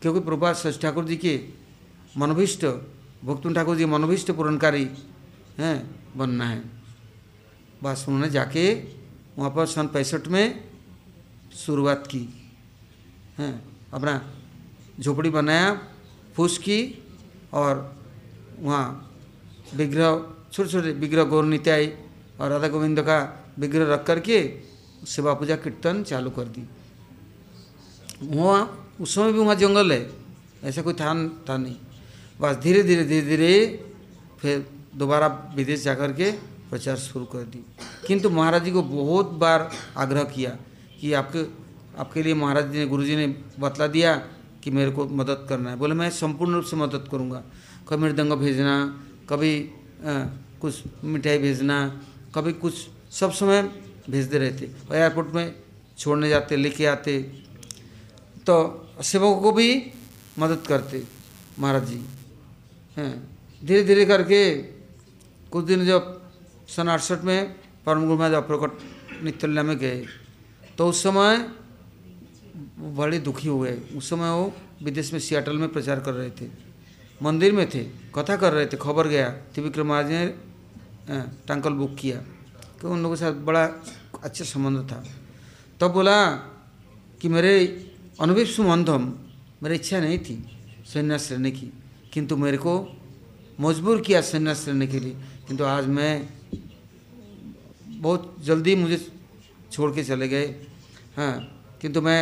[0.03, 1.41] क्योंकि प्रभात सच ठाकुर जी के
[2.19, 2.65] मनोभिष्ट,
[3.25, 4.91] भक्तुन ठाकुर जी मनोभिष्ट पूरणकारी,
[5.59, 6.63] हैं, बनना है।
[7.83, 8.75] बस उन्होंने जाके
[9.39, 10.65] वहाँ पर सन पैंसठ में
[11.57, 12.44] शुरुआत की।
[13.39, 13.55] हैं।
[13.93, 14.21] अपना
[15.01, 15.73] झोपड़ी बनाया,
[16.37, 16.81] फूस की
[17.53, 17.97] और
[18.61, 18.87] वहाँ
[19.75, 20.11] विग्रह,
[20.53, 21.87] छोटे छोटे विग्रह गौर नित्याई
[22.41, 23.19] और राधा गोविंद का
[23.59, 24.39] विग्रह रख करके
[25.07, 26.69] सेवा पूजा कीर्तन चालू कर दी।
[28.25, 28.63] वहाँ
[29.01, 30.11] उस समय भी वहाँ जंगल है,
[30.65, 31.15] ऐसा कोई था
[31.49, 31.77] था नहीं।
[32.41, 33.85] बस धीरे धीरे धीरे धीरे
[34.41, 34.67] फिर
[34.97, 35.27] दोबारा
[35.57, 36.31] विदेश जा कर के
[36.71, 37.65] प्रचार शुरू कर दी।
[38.07, 40.51] किंतु महाराज जी को बहुत बार आग्रह किया
[41.01, 41.43] कि आपके
[41.99, 43.27] आपके लिए महाराज जी ने गुरु जी ने
[43.61, 44.15] बतला दिया
[44.63, 47.43] कि मेरे को मदद करना है। बोले मैं संपूर्ण रूप से मदद करूँगा।
[47.89, 48.75] कभी मृदंग भेजना
[49.29, 49.53] कभी
[50.05, 50.13] आ,
[50.61, 51.77] कुछ मिठाई भेजना
[52.35, 52.75] कभी कुछ
[53.11, 53.63] सब समय
[54.11, 55.55] भेजते रहते। और एयरपोर्ट में
[55.99, 57.21] छोड़ने जाते लेके आते।
[58.47, 58.57] तो
[59.03, 59.69] सेवकों को भी
[60.39, 61.03] मदद करते
[61.59, 62.01] महाराज जी।
[62.97, 63.13] हैं।
[63.63, 64.41] धीरे धीरे करके
[65.53, 66.21] कुछ दिन जब
[66.69, 67.55] सन अड़सठ में
[67.87, 70.05] परम गुरु महाराज प्रकट नित्यल्या में गए
[70.79, 71.37] तो उस समय
[72.79, 74.53] वो बड़े दुखी हो गए उस समय वो
[74.83, 76.49] विदेश में सियाटल में प्रचार कर रहे थे।
[77.23, 77.83] मंदिर में थे,
[78.15, 80.27] कथा कर रहे थे, खबर गया। त्रिविक्रम महाराज ने
[81.49, 82.17] टंकल बुक किया
[82.81, 83.65] कि उन लोगों के साथ बड़ा
[84.23, 86.17] अच्छा संबंध था। तब तो बोला
[87.21, 87.53] कि मेरे
[88.21, 89.13] अनुभव सुमंधम,
[89.63, 90.37] मेरी इच्छा नहीं थी
[90.87, 91.73] संन्यास लेने की,
[92.13, 92.75] किंतु मेरे को
[93.61, 95.17] मजबूर किया संन्यास लेने के लिए।
[95.47, 96.29] किंतु आज मैं
[97.89, 98.99] बहुत जल्दी मुझे
[99.73, 100.47] छोड़ के चले गए।
[101.17, 101.35] हाँ
[101.81, 102.21] किंतु मैं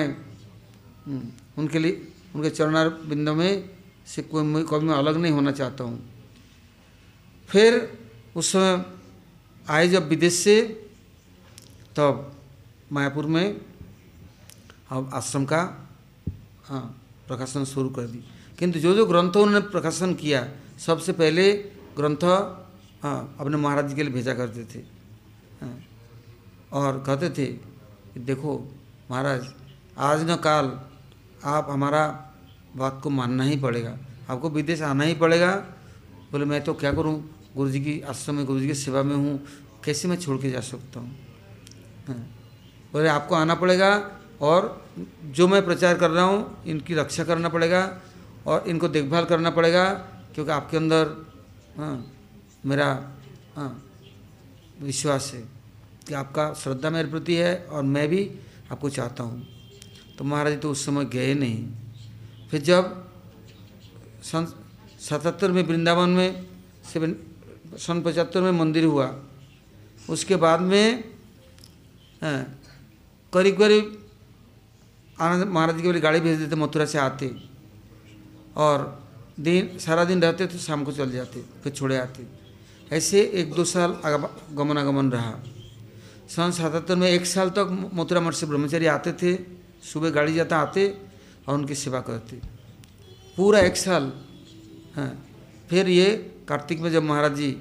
[1.58, 1.92] उनके लिए
[2.34, 3.70] उनके चरणार बिंदु में
[4.06, 5.98] से कोई कभी मैं अलग नहीं होना चाहता हूँ।
[7.48, 7.74] फिर
[8.36, 8.54] उस
[9.66, 10.56] आए जब विदेश से
[11.96, 12.32] तब
[12.92, 13.60] मायापुर में
[14.90, 15.60] अब आश्रम का
[16.66, 16.84] हाँ
[17.28, 18.24] प्रकाशन शुरू कर दी।
[18.58, 20.46] किंतु जो जो ग्रंथ उन्होंने प्रकाशन किया
[20.78, 21.52] सबसे पहले
[21.96, 22.24] ग्रंथ
[23.02, 24.78] हाँ अपने महाराज जी के लिए भेजा करते थे।
[25.60, 25.76] हाँ,
[26.72, 27.46] और कहते थे
[28.20, 28.58] देखो
[29.10, 29.46] महाराज
[29.98, 30.66] आज न काल
[31.44, 32.06] आप हमारा
[32.76, 33.96] बात को मानना ही पड़ेगा।
[34.30, 35.54] आपको विदेश आना ही पड़ेगा।
[36.32, 37.16] बोले मैं तो क्या करूँ?
[37.56, 39.38] गुरु जी की आश्रम में गुरु जी की सेवा में हूँ।
[39.84, 41.10] कैसे मैं छोड़ के जा सकता हूँ?
[42.08, 42.16] हाँ,
[42.92, 43.90] बोले आपको आना पड़ेगा
[44.40, 44.82] और
[45.32, 47.82] जो मैं प्रचार कर रहा हूँ इनकी रक्षा करना पड़ेगा
[48.46, 49.84] और इनको देखभाल करना पड़ेगा
[50.34, 51.10] क्योंकि आपके अंदर
[51.76, 51.94] हाँ
[52.66, 52.86] मेरा
[53.56, 53.70] हाँ
[54.80, 55.40] विश्वास है
[56.08, 58.30] कि आपका श्रद्धा मेरे प्रति है और मैं भी
[58.72, 59.46] आपको चाहता हूँ।
[60.18, 61.66] तो महाराज तो उस समय गए नहीं।
[62.50, 62.82] फिर जब
[64.22, 64.46] सन
[65.00, 66.46] सतहत्तर में वृंदावन में
[66.92, 67.14] सेवन
[67.78, 69.14] सन पचहत्तर में मंदिर हुआ,
[70.08, 71.04] उसके बाद में
[73.32, 73.98] करीब करीब
[75.18, 77.30] आनंद महाराज के लिए गाड़ी भेज देते, मथुरा से आते
[78.56, 79.02] और
[79.40, 82.26] दिन, सारा दिन रहते तो शाम को चल जाते, फिर छोड़े आते।
[82.90, 83.96] ऐसे एक दो साल
[84.52, 85.32] गमनागमन रहा।
[86.28, 89.34] सन सतहत्तर में एक साल तक मथुरा मठ से ब्रह्मचारी आते थे।
[89.82, 90.86] सुबह गाड़ी जाता, आते
[91.48, 92.36] और उनकी सेवा करते।
[93.36, 94.12] पूरा एक साल
[94.96, 95.12] हाँ।
[95.70, 96.10] फिर ये
[96.48, 97.56] कार्तिक में जब महाराज जी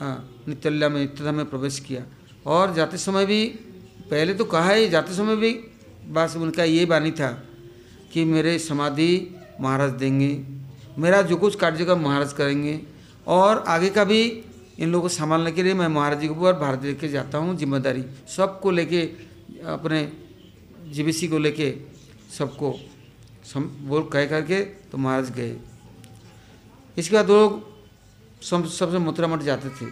[0.00, 2.02] हाँ नित्यल्या में नित्यता में प्रवेश किया।
[2.46, 3.44] और जाते समय भी,
[4.10, 5.52] पहले तो कहा है, जाते समय भी
[6.10, 7.30] बस उनका ये बानी था
[8.12, 10.30] कि मेरे समाधि महाराज देंगे,
[10.98, 12.80] मेरा जो कुछ कार्यक्रम महाराज करेंगे।
[13.26, 14.22] और आगे का भी
[14.78, 17.56] इन लोगों को संभालने के लिए मैं महाराज जी के ऊपर भारत लेके जाता हूँ,
[17.56, 18.04] ज़िम्मेदारी
[18.36, 19.02] सबको लेके
[19.68, 20.00] अपने
[20.88, 21.70] जीबीसी को लेके
[22.38, 22.74] सबको
[23.44, 24.60] सम बोल कह करके
[24.90, 25.56] तो महाराज गए।
[26.96, 27.66] इसके बाद लोग
[28.42, 29.86] सब सबसे मथुरा मठ जाते थे।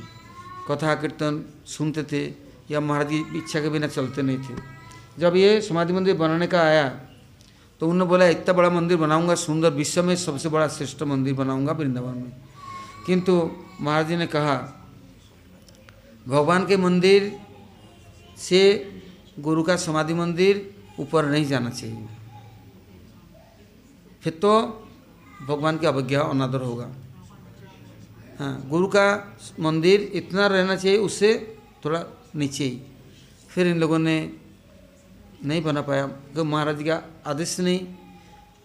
[0.69, 2.23] कथा, कीर्तन सुनते थे
[2.71, 4.55] या महाराज की इच्छा के बिना चलते नहीं थे।
[5.19, 6.89] जब ये समाधि मंदिर बनाने का आया
[7.81, 11.73] तो उन्होंने बोला, इतना बड़ा मंदिर बनाऊँगा, सुंदर विश्व में सबसे बड़ा श्रेष्ठ मंदिर बनाऊँगा
[11.73, 12.33] वृंदावन में।
[13.07, 14.57] किंतु महाराज जी ने कहा,
[16.27, 17.33] भगवान के मंदिर
[18.39, 18.63] से
[19.39, 22.07] गुरु का समाधि मंदिर ऊपर नहीं जाना चाहिए।
[24.23, 24.83] फिर तो
[25.47, 26.91] भगवान की अवज्ञा अनादर होगा।
[28.39, 32.05] हाँ गुरु का मंदिर इतना रहना चाहिए, उससे थोड़ा
[32.37, 32.83] नीचे ही।
[33.49, 34.33] फिर इन लोगों ने
[35.45, 37.87] नहीं बना पाया, क्योंकि महाराज का आदेश नहीं।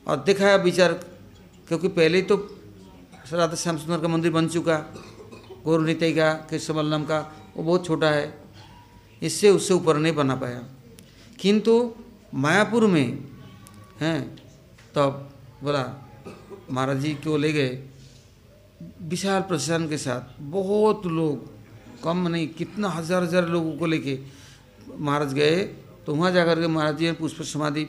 [0.08, 0.94] और दिखाया विचार,
[1.68, 2.38] क्योंकि पहले ही तो
[3.34, 4.78] राधा श्याम सुंदर का मंदिर बन चुका।
[5.66, 8.42] गौर नित्य का कृष्ण बल्लम का, वो बहुत छोटा है।
[9.22, 10.64] इससे उससे ऊपर नहीं बना पाया।
[11.40, 11.96] किंतु
[12.34, 13.24] मायापुर में,
[14.02, 14.20] हैं?
[14.96, 15.30] तब
[15.64, 15.84] बोला,
[16.72, 17.84] महाराज जी को ले गए?
[19.04, 21.50] विशाल प्रशासन के साथ बहुत लोग,
[22.04, 24.18] कम नहीं, कितना हज़ार हज़ार लोगों को लेके
[24.90, 25.64] महाराज गए।
[26.06, 27.84] तो वहाँ जाकर के महाराज जी ने पुष्प समाधि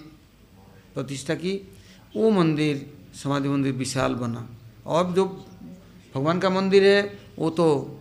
[0.94, 1.54] प्रतिष्ठा की।
[2.16, 4.48] वो मंदिर, समाधि मंदिर विशाल बना।
[4.86, 5.24] और जो
[6.14, 8.00] भगवान का मंदिर है, वो तो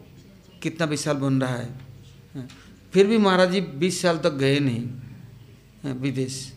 [0.62, 2.48] कितना विशाल बन रहा है।
[2.94, 4.84] फिर भी महाराज जी बीस साल तक गए नहीं।
[5.84, 6.54] विदेश।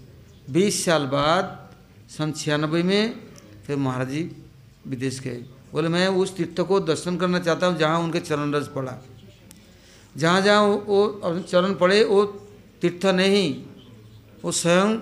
[0.50, 1.44] बीस साल बाद,
[2.10, 3.20] सन छियानबे में
[3.66, 4.30] फिर महाराज जी
[4.86, 8.68] विदेश गए। बोले, मैं उस तीर्थ को दर्शन करना चाहता हूँ, जहाँ उनके चरण रस
[8.74, 8.98] पड़ा।
[10.16, 12.24] जहाँ जहाँ वो चरण पड़े, वो
[12.80, 13.64] तीर्थ नहीं,
[14.44, 14.96] वो स्वयं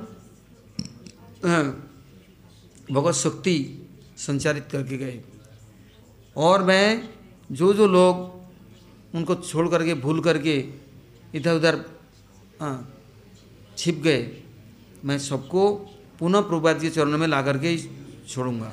[2.88, 3.56] भगवत शक्ति
[4.18, 5.20] संचारित करके गए।
[6.36, 7.08] और मैं
[7.50, 8.30] जो जो लोग
[9.14, 10.56] उनको छोड़ करके, भूल करके
[11.34, 11.84] इधर उधर
[13.82, 14.26] छिप गए,
[15.04, 15.70] मैं सबको
[16.18, 17.78] पुनः प्रभुपाद के चरणों में ला करके ही
[18.28, 18.72] छोड़ूँगा।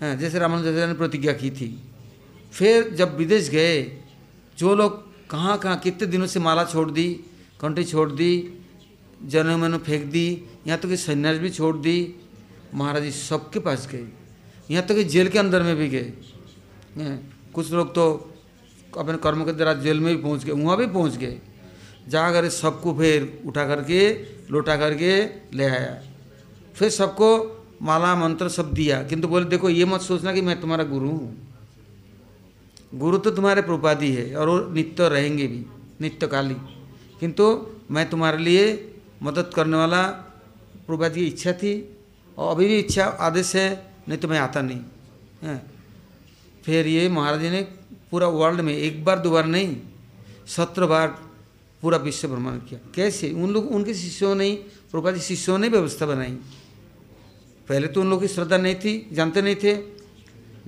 [0.00, 1.68] हाँ जैसे रामानुजाचार्य ने प्रतिज्ञा की थी।
[2.52, 3.82] फिर जब विदेश गए,
[4.58, 4.92] जो लोग
[5.30, 7.08] कहाँ कहाँ, कितने दिनों से माला छोड़ दी,
[7.60, 8.32] कंठी छोड़ दी
[9.20, 10.26] जन मन फेंक दी,
[10.66, 12.14] यहाँ तक तो कि सन्यास भी छोड़ दी,
[12.74, 14.06] महाराज जी सबके पास गए।
[14.70, 16.12] यहाँ तक तो कि जेल के अंदर में भी गए।
[17.54, 18.08] कुछ लोग तो
[18.98, 21.38] अपने कर्म के द्वारा जेल में भी पहुँच गए, वहाँ भी पहुँच गए।
[22.08, 24.14] जा कर सबको फिर उठा करके,
[24.50, 25.24] लौटा करके
[25.56, 26.02] ले आया।
[26.74, 30.84] फिर सबको माला मंत्र सब दिया। किंतु बोले, देखो, ये मत सोचना कि मैं तुम्हारा
[30.84, 31.48] गुरु हूँ।
[32.94, 35.66] गुरु तो तुम्हारे प्रपादी है और वो नित्य रहेंगे भी,
[36.00, 36.54] नित्यकाली।
[37.20, 40.02] किंतु मैं तुम्हारे लिए मदद करने वाला
[40.86, 41.98] प्रभा की इच्छा थी
[42.38, 44.80] और अभी भी इच्छा, आदेश है, नहीं तो मैं आता नहीं।
[45.42, 45.62] है।
[46.64, 47.62] फिर ये महाराज जी ने
[48.10, 49.76] पूरा वर्ल्ड में एक बार, दो बार नहीं,
[50.46, 51.27] सत्रह बार
[51.82, 53.32] पूरा विश्व भ्रमण किया। कैसे?
[53.32, 56.38] उन लोग, उनके शिष्यों ने प्रभा जी शिष्यों ने व्यवस्था बनाई।
[57.68, 59.74] पहले तो उन लोगों की श्रद्धा नहीं थी, जानते नहीं थे।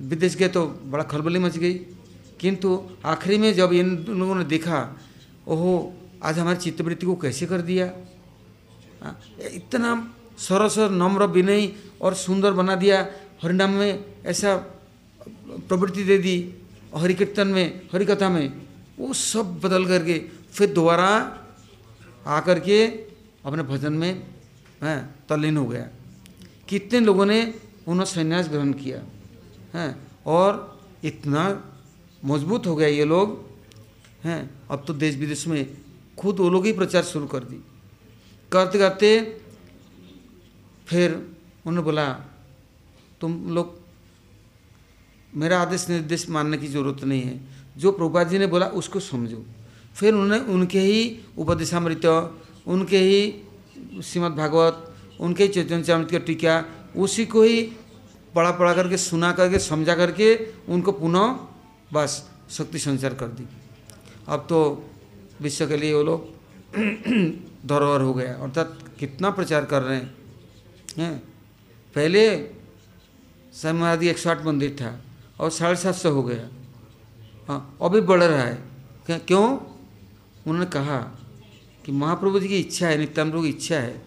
[0.01, 1.75] विदेश गए तो बड़ा खलबली मच गई।
[2.41, 5.01] किंतु आखिरी में जब इन लोगों ने देखा,
[5.49, 5.93] ओहो,
[6.23, 7.87] आज हमारी चित्तवृत्ति को कैसे कर दिया?
[9.53, 13.07] इतना सरस और नम्र विनयी और सुंदर बना दिया।
[13.43, 14.57] हरिनाम में ऐसा
[15.69, 16.55] प्रवृत्ति दे दी
[16.97, 18.53] हरि कीर्तन में हरि कथा में।
[18.99, 21.09] वो सब बदल करके फिर दोबारा
[22.27, 22.87] आकर के
[23.45, 24.13] अपने भजन में,
[24.83, 25.89] हैं, तल्लीन हो गया।
[26.69, 27.43] कितने लोगों ने
[27.89, 29.03] उन्होंने संन्यास ग्रहण किया,
[29.75, 29.91] हैं,
[30.27, 31.43] और इतना
[32.25, 33.39] मज़बूत हो गया ये लोग,
[34.25, 35.77] हैं। अब तो देश विदेश में
[36.19, 37.61] खुद वो लोग ही प्रचार शुरू कर दी
[38.53, 39.09] करते करते
[40.87, 41.13] फिर
[41.67, 42.07] उन्होंने बोला,
[43.21, 43.79] तुम लोग,
[45.33, 47.41] मेरा आदेश निर्देश मानने की ज़रूरत नहीं है।
[47.77, 49.45] जो प्रभुपाद जी ने बोला, उसको समझो।
[49.95, 52.07] फिर उन्होंने उनके ही उपदेशामृत,
[52.67, 53.43] उनके ही
[54.03, 54.87] श्रीमद् भागवत
[55.21, 56.65] उनके ही चैतन्य चामृत की टीका,
[56.97, 57.73] उसी को ही
[58.35, 61.39] पढ़ा पढ़ा करके, सुना करके, समझा करके उनको पुनः
[61.93, 63.45] बस शक्ति संचार कर दी।
[64.29, 64.85] अब तो
[65.41, 66.29] विश्व के लिए वो लोग
[67.67, 70.15] धरोहर हो गया। अर्थात कितना प्रचार कर रहे हैं।
[70.99, 71.19] हैं?
[71.95, 72.37] पहले
[73.67, 75.01] महाराज एक सौ आठ मंदिर था
[75.41, 76.49] और साढ़े सात सौ हो गया।
[77.49, 78.59] हाँ अभी बढ़ रहा है।
[79.11, 79.59] क्यों?
[80.47, 80.99] उन्होंने कहा
[81.85, 84.03] कि महाप्रभु जी की इच्छा है, नित्यानंद प्रभु की इच्छा है।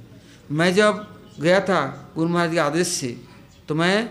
[0.51, 1.07] मैं जब
[1.39, 1.79] गया था
[2.15, 3.17] गुरु महाराज के आदेश से
[3.67, 4.05] तो मैं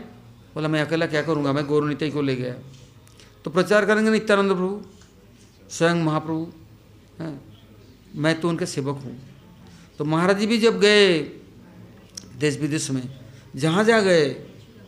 [0.55, 1.53] बोला, मैं अकेला क्या करूँगा?
[1.53, 2.55] मैं गौर नित्य को ले गया।
[3.45, 4.81] तो प्रचार करेंगे नित्यानंद प्रभु,
[5.71, 6.47] स्वयं महाप्रभु,
[7.21, 7.41] हैं।
[8.15, 9.17] मैं तो उनके सेवक हूँ।
[9.99, 11.19] तो महाराज जी भी जब गए
[12.39, 13.03] देश विदेश में,
[13.57, 14.29] जहाँ जहाँ गए,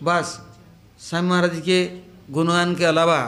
[0.03, 0.41] बस
[1.01, 1.78] स्वामी महाराज जी के
[2.32, 3.20] गुणगान के अलावा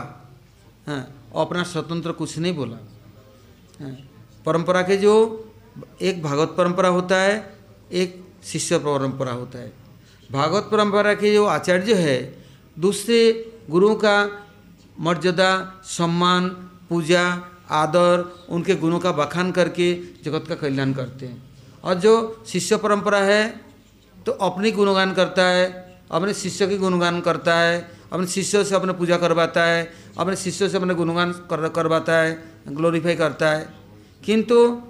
[1.37, 2.79] अपना स्वतंत्र कुछ नहीं बोला।
[4.47, 5.15] परंपरा के जो
[6.03, 7.35] एक भागवत परंपरा होता है,
[7.93, 9.73] एक शिष्य परंपरा होता है।
[10.33, 12.19] भागवत परंपरा के जो आचार्य है,
[12.77, 13.19] दूसरे
[13.71, 14.17] गुरुओं का
[15.01, 15.51] मर्यादा,
[15.85, 16.49] सम्मान,
[16.89, 17.25] पूजा,
[17.71, 21.43] आदर, उनके गुणों का बखान करके जगत का कल्याण करते हैं।
[21.85, 23.43] और जो शिष्य परंपरा है
[24.27, 25.65] तो अपनी गुणगान करता है,
[26.11, 30.69] अपने शिष्य की गुणगान करता है, अपने शिष्यों से अपने पूजा करवाता है अपने शिष्यों
[30.69, 33.75] से अपने गुणगान कर, करवाता है ग्लोरीफाई करता है।
[34.25, 34.83] किंतु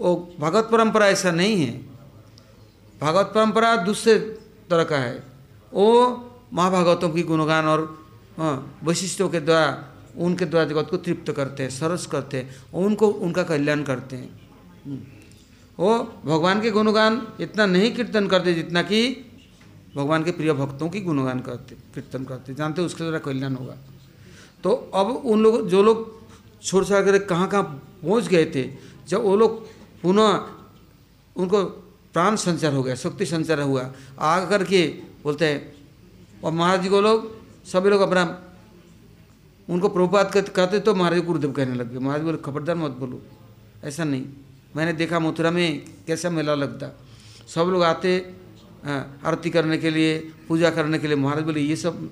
[0.00, 1.78] वो भगवत परंपरा ऐसा नहीं है।
[3.00, 4.18] भागवत परंपरा दूसरे
[4.70, 5.22] तरह का है।
[5.72, 6.16] वो
[6.52, 8.06] महाभागवतों की गुणगान और
[8.84, 9.84] वैशिष्टों के द्वारा,
[10.16, 14.16] उनके द्वारा जगत को तृप्त करते हैं, सरस करते हैं, और उनको, उनका कल्याण करते
[14.16, 14.40] हैं।
[15.78, 19.26] वो भगवान के गुणगान इतना नहीं कीर्तन करते जितना कि
[19.96, 23.74] भगवान के प्रिय भक्तों की गुणगान करते, कीर्तन करते। जानते उसके द्वारा कल्याण होगा।
[24.64, 26.08] तो अब उन लोग, जो लोग
[26.62, 27.62] छोड़ छाड़ कर कहाँ कहाँ
[28.02, 28.64] पहुँच गए थे,
[29.08, 29.64] जब वो लोग
[30.02, 30.28] पुनः
[31.36, 31.62] उनको
[32.14, 34.86] प्राण संचार हो गया, शक्ति संचार हुआ आ करके
[35.24, 35.72] बोलते हैं
[36.44, 37.30] और महाराज जी को लोग,
[37.64, 38.22] सभी लोग अपना,
[39.68, 43.20] उनको प्रभुपात कहते तो महाराज गुरुदेव कहने लग गए, महाराज बोले, खबरदार मत बोलो,
[43.84, 44.24] ऐसा नहीं,
[44.76, 46.88] मैंने देखा मथुरा में कैसा मेला लगता,
[47.48, 48.18] सब लोग आते
[48.80, 52.10] आरती करने के लिए, पूजा करने के लिए, महाराज बोले, ये सब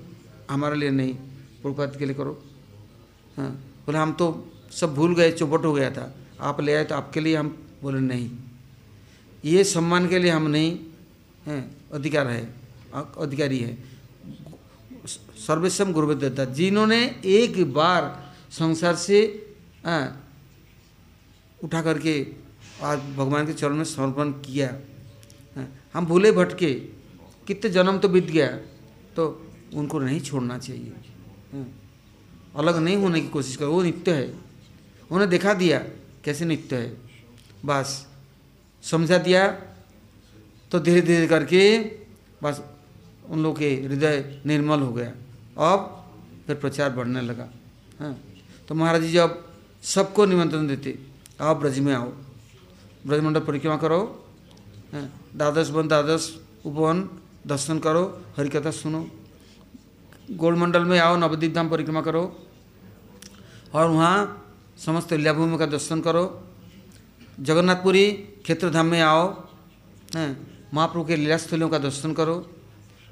[0.49, 1.15] हमारे लिए नहीं
[1.61, 2.31] प्रभुपात के लिए करो।
[3.37, 3.49] हाँ
[3.85, 4.27] बोले हम तो
[4.71, 7.47] सब भूल गए चौपट हो गया था। आप ले आए तो आपके लिए हम
[7.81, 8.29] बोले नहीं।
[9.45, 10.77] ये सम्मान के लिए हम नहीं
[11.45, 11.61] हैं
[11.93, 12.41] अधिकार है
[12.93, 13.77] अधिकारी है।
[15.39, 18.03] सर्वेशम गुरुदेवता जिन्होंने एक बार
[18.51, 19.19] संसार से
[19.85, 20.05] आ,
[21.63, 22.15] उठा करके
[22.83, 26.73] आज भगवान के चरण में समर्पण किया आ, हम भूले भटके
[27.47, 28.47] कितने जन्म तो बीत गया
[29.15, 29.25] तो
[29.73, 30.91] उनको नहीं छोड़ना चाहिए।
[32.55, 34.33] अलग नहीं होने की कोशिश करो, वो नित्य है।
[35.11, 35.79] उन्हें दिखा दिया,
[36.23, 36.97] कैसे नित्य है?
[37.65, 38.07] बस,
[38.83, 39.47] समझा दिया
[40.71, 41.61] तो धीरे धीरे करके
[42.43, 42.61] बस
[43.29, 45.11] उन लोग के हृदय निर्मल हो गया।
[45.57, 46.05] अब
[46.47, 47.49] फिर प्रचार बढ़ने लगा।
[47.99, 48.13] हाँ।
[48.67, 49.45] तो महाराज जी जब
[49.83, 50.97] सबको निमंत्रण देते
[51.41, 52.11] आओ ब्रज में आओ।
[53.07, 53.99] ब्रजमंडल परिक्रमा करो।
[54.93, 57.09] हाँ। द्वादश वन, द्वादश उपवन,
[57.47, 58.03] दर्शन करो,
[58.37, 59.01] हरिकथा सुनो।
[60.29, 62.23] गोलमंडल में आओ, नवदीप धाम परिक्रमा करो।
[63.73, 64.45] और वहाँ
[64.77, 66.23] समस्त लीलाभूमि का दर्शन करो।
[67.39, 69.27] जगन्नाथपुरी क्षेत्रधाम में आओ
[70.73, 72.35] महाप्रभु के लीलास्थलियों का दर्शन करो।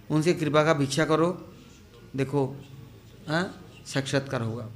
[0.09, 1.29] उनसे कृपा का भिक्षा करो।
[2.15, 2.45] देखो
[3.27, 3.43] हाँ
[3.85, 4.67] साक्षात्कार होगा।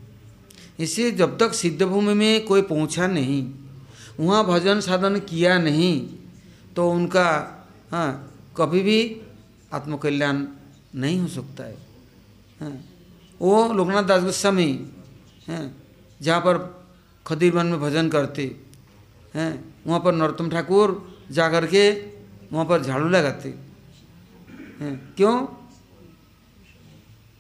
[0.79, 3.53] इसलिए जब तक सिद्धभूमि में कोई पहुँचा नहीं,
[4.19, 5.93] वहाँ भजन साधन किया नहीं
[6.75, 7.27] तो उनका
[7.91, 8.09] हाँ
[8.57, 8.99] कभी भी
[9.73, 10.45] आत्मकल्याण
[10.95, 11.73] नहीं हो सकता हाँ।
[13.41, 14.89] वो लोकनाथ दास गोस्वामी
[15.49, 15.75] हैं
[16.21, 16.85] जहाँ पर
[17.27, 18.55] खदीरवन में भजन करते,
[19.35, 21.91] हैं, वहाँ पर नरोत्तम ठाकुर जा कर के
[22.53, 23.49] वहाँ पर झाड़ू लगाते।
[24.81, 25.45] हैं, क्यों?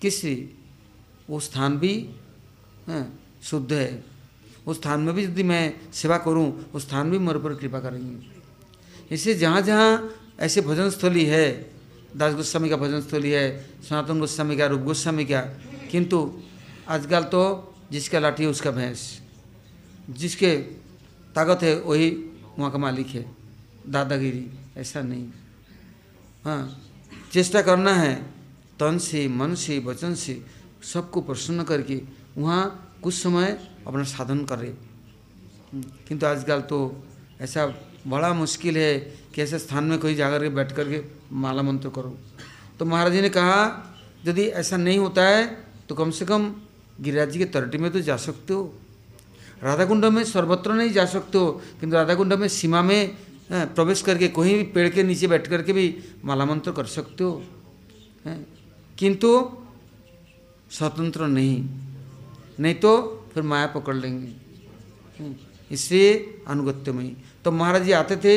[0.01, 0.25] किस
[1.29, 2.09] वो स्थान भी,
[2.87, 4.03] हैं, शुद्ध है।
[4.67, 8.25] उस स्थान में भी यदि मैं सेवा करूँ, उस स्थान भी मेरे पर कृपा करेंगे।
[9.11, 10.09] इससे जहाँ जहाँ
[10.39, 11.70] ऐसे भजन स्थली है
[12.17, 15.41] दास गोस्वामी का भजन स्थली है, सनातन गोस्वामी का, रूप गोस्वामी का।
[15.91, 16.39] किंतु
[16.87, 17.41] आजकल तो
[17.91, 19.21] जिसका लाठी है उसका भैंस।
[20.09, 20.55] जिसके
[21.35, 22.09] ताकत है वही
[22.59, 23.35] वहाँ का मालिक है,
[23.87, 25.27] दादागिरी, ऐसा नहीं।
[26.45, 26.81] हाँ
[27.31, 28.15] चेष्टा करना है,
[28.79, 30.45] तन से, मन से, वचन से,
[30.83, 32.01] सबको प्रसन्न करके
[32.37, 34.77] वहाँ कुछ समय अपना साधन करे।
[36.07, 37.03] किंतु आजकल तो
[37.41, 37.65] ऐसा
[38.07, 38.99] बड़ा मुश्किल है
[39.33, 42.17] कि ऐसे स्थान में कोई जाकर के बैठ करके माला मंत्र करो।
[42.79, 43.57] तो महाराज जी ने कहा,
[44.25, 45.45] यदि ऐसा नहीं होता है
[45.89, 46.53] तो कम से कम
[47.01, 48.73] गिरिराज जी के तरटी में तो जा सकते हो।
[49.63, 53.17] राधा कुंड में सर्वत्र नहीं जा सकते हो, किंतु राधा कुंड में सीमा में
[53.51, 55.85] प्रवेश करके, कोई भी पेड़ के नीचे बैठ करके भी
[56.25, 57.43] माला मंत्र कर सकते हो।
[58.97, 59.29] किंतु
[60.71, 61.63] स्वतंत्र नहीं।
[62.59, 62.91] नहीं तो
[63.33, 64.31] फिर माया पकड़ लेंगे।
[65.71, 66.13] इसलिए
[66.47, 67.15] अनुगत्यमयी
[67.45, 68.33] तो महाराज जी आते थे,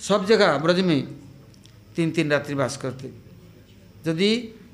[0.00, 1.00] सब जगह ब्रज में
[1.96, 3.10] तीन तीन रात्रि वास करते।
[4.06, 4.30] यदि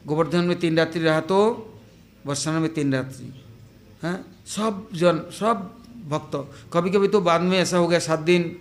[0.06, 1.38] गोवर्धन में तीन रात्रि रहा तो
[2.26, 3.26] वर्षाना में तीन रात्रि।
[4.02, 4.18] हैं?
[4.46, 5.56] सब जन सब
[6.08, 6.34] भक्त।
[6.72, 8.58] कभी कभी तो बाद में ऐसा हो गया सात दिन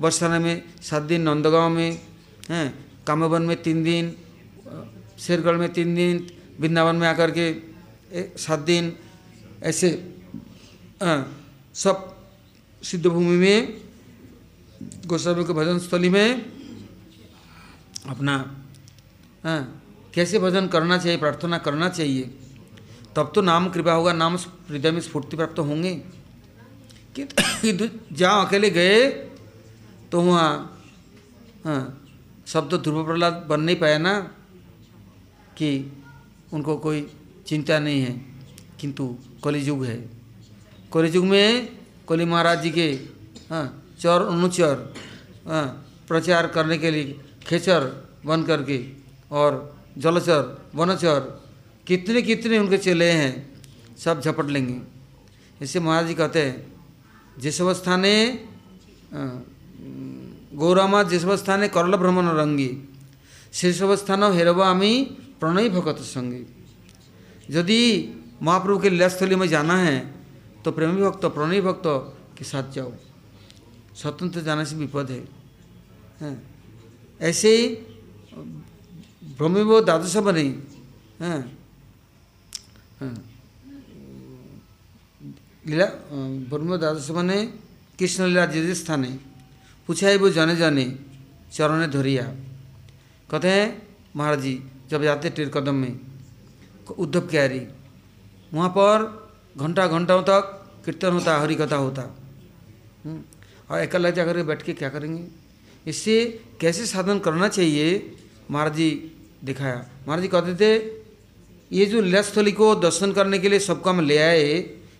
[0.00, 1.90] वर्षाना में सात दिन नंदगांव में
[2.48, 2.68] हैं?
[3.06, 4.14] कामवन में तीन दिन
[5.18, 6.30] शेरगढ़ में तीन दिन
[6.60, 7.46] वृंदावन में आकर के
[8.38, 8.92] सात दिन
[9.62, 9.88] ऐसे
[11.02, 11.22] आ,
[11.74, 11.96] सब
[12.82, 13.80] सिद्ध भूमि में
[15.06, 16.28] गोस्वामी के भजन स्थली में
[18.08, 18.34] अपना
[19.46, 19.58] आ,
[20.14, 22.22] कैसे भजन करना चाहिए प्रार्थना करना चाहिए?
[23.16, 25.94] तब तो नाम कृपा होगा नाम हृदय में स्फूर्ति प्राप्त होंगे।
[27.18, 27.24] कि
[28.12, 29.10] जहाँ अकेले गए
[30.12, 30.82] तो वहाँ
[31.64, 32.08] हाँ
[32.46, 34.18] सब तो ध्रुव प्रहलाद बन नहीं पाया ना
[35.56, 35.92] कि
[36.52, 37.06] उनको कोई
[37.46, 38.12] चिंता नहीं है।
[38.80, 39.96] किंतु कलिजुग है।
[40.94, 41.78] कलिजुग में
[42.08, 42.90] कली महाराज जी के
[43.50, 44.94] हाँ चर अनुचर
[45.48, 45.66] हाँ
[46.08, 47.84] प्रचार करने के लिए खेचर
[48.26, 48.78] बन करके
[49.30, 49.52] और
[49.98, 51.20] जलचर वनचर
[51.86, 53.32] कितने कितने उनके चेले हैं
[53.98, 54.80] सब झपट लेंगे।
[55.60, 56.56] ऐसे महाराज जी कहते हैं
[57.38, 58.14] जिसवस्थाने
[60.54, 62.70] गौरामा जिसवस्थाने करल भ्रमण रंगी
[63.52, 64.92] शीर्षवस्थान हेरवा आमी
[65.40, 66.44] प्रणय भगत संगी।
[67.50, 67.80] यदि
[68.42, 69.98] महाप्रभु के लीलास्थली में जाना है
[70.64, 71.82] तो प्रेमी भक्त प्रणय भक्त
[72.38, 72.92] के साथ जाओ।
[73.96, 75.22] स्वतंत्र जाने से विपद है,
[76.20, 76.32] है?
[77.20, 77.66] ऐसे ही
[79.38, 80.42] ब्रह्मो द्वादश बने
[81.20, 81.40] हैं।
[85.64, 85.86] लीला,
[86.50, 87.44] ब्रह्म द्वादश बने
[87.98, 89.08] कृष्ण लीला जिस स्थाने
[89.88, 90.84] पूछा वो जाने जाने,
[91.52, 92.22] चरण धरिया।
[93.28, 93.66] कहते हैं,
[94.16, 94.54] महाराज जी,
[94.90, 96.00] जब जाते टेर कदम में,
[96.98, 97.60] उद्धव क्यारी,
[98.54, 98.96] वहाँ पर
[99.56, 102.02] घंटा घंटाओं तक कीर्तन होता हरि कथा होता
[103.70, 105.22] और एक अकेला जाकर बैठ के क्या करेंगे?
[105.86, 106.16] इससे
[106.60, 108.16] कैसे साधन करना चाहिए?
[108.50, 108.90] महाराज जी
[109.44, 109.76] दिखाया।
[110.06, 110.72] महाराज जी कहते थे,
[111.70, 114.44] ये जो लीलास्थली को दर्शन करने के लिए सबको हम ले आए,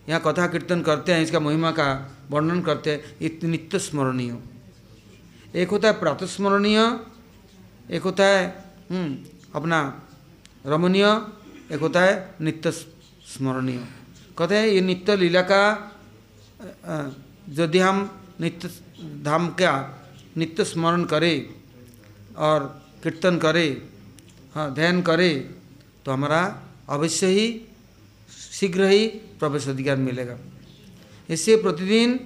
[0.09, 1.87] यहाँ कथा कीर्तन करते हैं, इसका महिमा का
[2.31, 4.37] वर्णन करते हैं, ये नित्य स्मरणीय।
[5.53, 6.79] एक होता है प्रातः स्मरणीय,
[7.91, 8.43] एक होता है
[9.55, 9.79] अपना
[10.65, 11.05] रमणीय,
[11.71, 13.79] एक होता है नित्य स्मरणीय।
[14.37, 15.63] कहते हैं, ये नित्य लीला का
[17.51, 18.09] यदि हम
[18.41, 18.69] नित्य
[19.23, 19.73] धाम का
[20.37, 21.33] नित्य स्मरण करे
[22.37, 22.63] और
[23.03, 23.67] कीर्तन करे
[24.55, 25.33] हाँ ध्यान करें
[26.05, 26.41] तो हमारा
[26.89, 27.47] अवश्य ही
[28.51, 29.07] शीघ्र ही
[29.39, 30.37] प्रवेश अधिकार मिलेगा।
[31.29, 32.19] इससे प्रतिदिन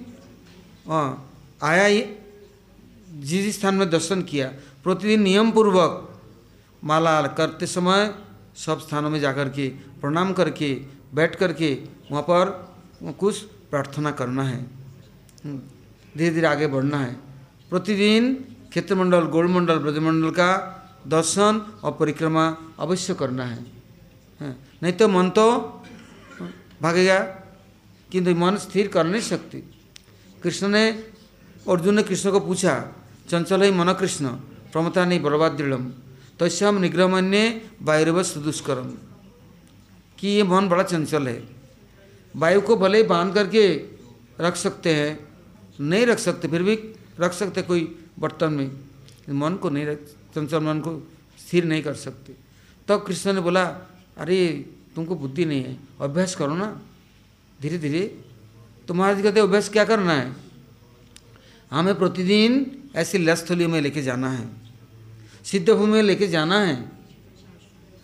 [1.62, 2.04] आया ही
[3.20, 4.48] जिस स्थान में दर्शन किया,
[4.84, 5.92] प्रतिदिन नियम पूर्वक
[6.82, 8.14] माला करते समय
[8.56, 9.68] सब स्थानों में जाकर के,
[10.00, 10.74] प्रणाम करके,
[11.14, 11.72] बैठ करके,
[12.10, 14.62] वहाँ पर कुछ प्रार्थना करना है।
[15.46, 17.25] धीरे धीरे आगे बढ़ना है।
[17.70, 18.34] प्रतिदिन
[18.70, 20.50] क्षेत्रमंडल, गोलमंडल ब्रजमंडल का
[21.06, 21.54] दर्शन
[21.84, 22.44] और परिक्रमा
[22.78, 23.64] अवश्य करना है।
[24.82, 25.46] नहीं तो मन तो
[26.82, 27.18] भागेगा,
[28.10, 29.58] किंतु मन स्थिर कर नहीं सकती।
[30.42, 30.90] कृष्ण ने
[31.68, 32.74] अर्जुन ने कृष्ण को पूछा,
[33.30, 34.28] चंचल ही मन कृष्ण,
[34.72, 35.74] प्रमता नहीं बर्बाद दृढ़
[36.40, 38.90] तस्म निग्रहमन्य वायुरव सुदुष्करम।
[40.18, 41.42] कि ये मन बड़ा चंचल है।
[42.36, 43.64] वायु को भले ही बाँध करके
[44.40, 45.18] रख सकते हैं,
[45.80, 46.76] नहीं रख सकते, फिर भी
[47.20, 48.70] रख सकते कोई बर्तन में।
[49.28, 49.98] मन को नहीं रख
[50.34, 51.12] चंचल मन को
[51.46, 52.40] स्थिर नहीं कर सकते। तब
[52.88, 53.64] तो कृष्ण ने बोला,
[54.18, 56.82] अरे, तुमको बुद्धि नहीं है, अभ्यास करो ना।
[57.62, 58.20] धीरे धीरे
[58.88, 60.32] तो महाराज कहते अभ्यास क्या करना है?
[61.70, 64.48] हमें प्रतिदिन ऐसी लस्थलियों में लेके जाना है।
[65.44, 66.92] सिद्ध भूमि में लेके जाना है।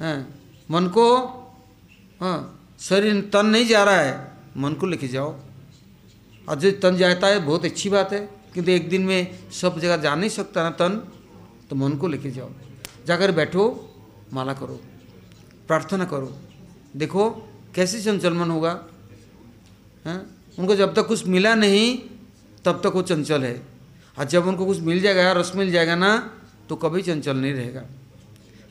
[0.00, 0.34] हाँ
[0.70, 1.18] मन को
[2.20, 5.38] हाँ शरीर तन नहीं जा रहा है, मन को लेके जाओ।
[6.48, 9.96] और जो तन जाता है, बहुत अच्छी बात है। किंतु एक दिन में सब जगह
[9.96, 10.98] जा नहीं सकता ना तन
[11.70, 12.50] तो मन को लेके जाओ।
[13.07, 13.64] जाकर बैठो,
[14.32, 14.80] माला करो,
[15.66, 16.32] प्रार्थना करो।
[16.96, 17.30] देखो
[17.74, 18.72] कैसे चंचल मन होगा,
[20.05, 20.20] हैं?
[20.59, 21.98] उनको जब तक कुछ मिला नहीं,
[22.64, 23.55] तब तक वो चंचल है।
[24.18, 26.11] और जब उनको कुछ मिल जाएगा, रस मिल जाएगा ना
[26.68, 27.84] तो कभी चंचल नहीं रहेगा।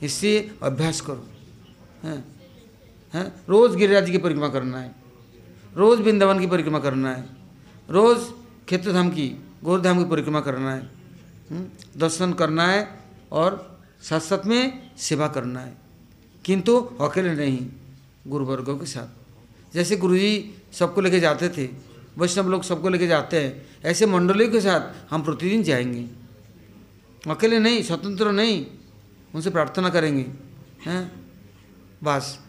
[0.04, 1.26] इससे अभ्यास करो,
[2.04, 2.24] हैं?
[3.14, 3.26] हैं?
[3.50, 4.96] रोज़ गिरिराज की परिक्रमा करना है,
[5.76, 7.26] रोज़ वृंदावन की परिक्रमा करना है,
[7.90, 8.20] रोज़
[8.68, 9.28] क्षेत्रधाम की
[9.64, 10.82] गौरधाम की परिक्रमा करना है
[11.51, 11.66] हम्म,
[11.97, 12.99] दर्शन करना है
[13.32, 15.78] और साथ साथ में सेवा करना है।
[16.45, 17.68] किंतु अकेले नहीं
[18.28, 19.07] गुरुवर्गों के साथ।
[19.74, 21.70] जैसे गुरुजी सबको लेके जाते थे
[22.18, 26.09] वैष्णव लोग सबको लेके जाते हैं ऐसे मंडलियों के साथ हम प्रतिदिन जाएँगे।
[27.30, 28.66] अकेले नहीं स्वतंत्र नहीं
[29.36, 30.28] उनसे प्रार्थना करेंगे
[30.86, 31.12] हैं?
[32.03, 32.39] बस।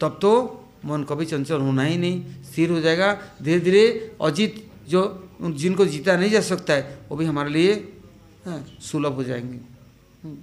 [0.00, 5.27] तब तो मन कभी चंचल होना ही नहीं स्थिर हो जाएगा। धीरे धीरे अजीत जो
[5.42, 7.72] जिनको जीता नहीं जा सकता है वो भी हमारे लिए
[8.46, 9.58] हाँ, सुलभ हो जाएँगे।
[10.24, 10.36] हम्म।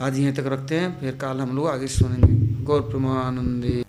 [0.00, 3.84] आज यहीं तक रखते हैं फिर कल हम लोग आगे सुनेंगे। गौर प्रेमानंदे।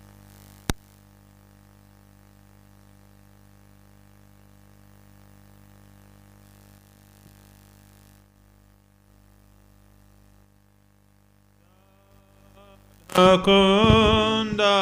[13.42, 14.74] Kunda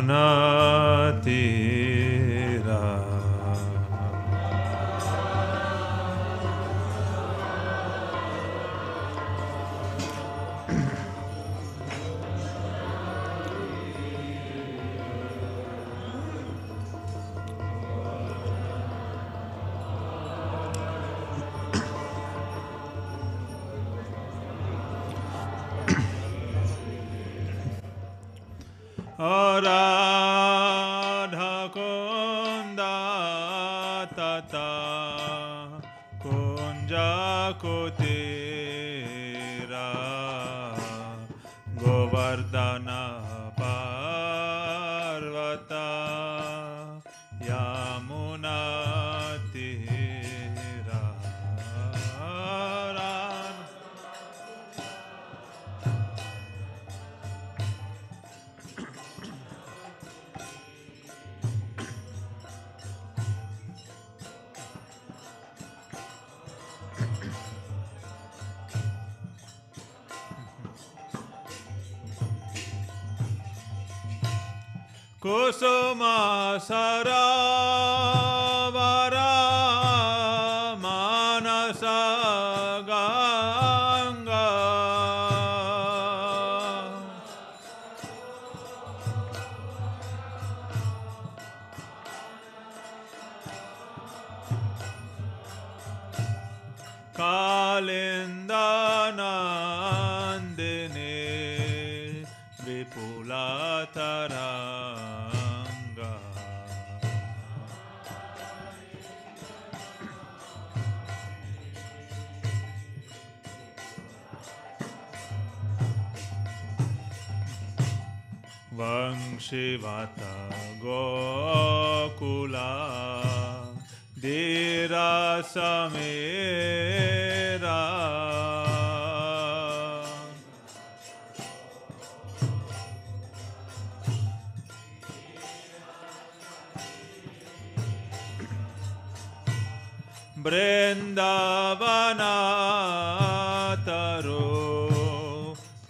[140.43, 142.35] Brenda Brindavana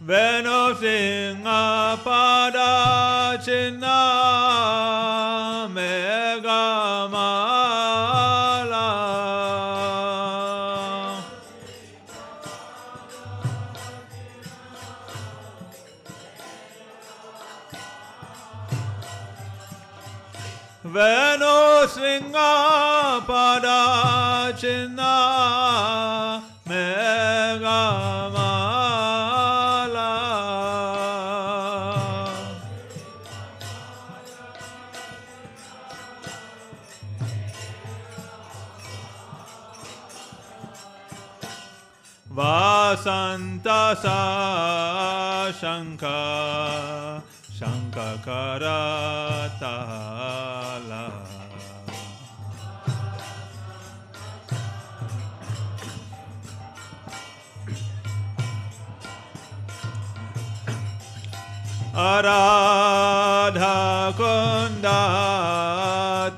[0.07, 1.16] when of sin.
[42.37, 43.97] Vasanta
[45.59, 47.23] Shanka
[47.57, 48.79] Shankara
[49.59, 51.11] Tala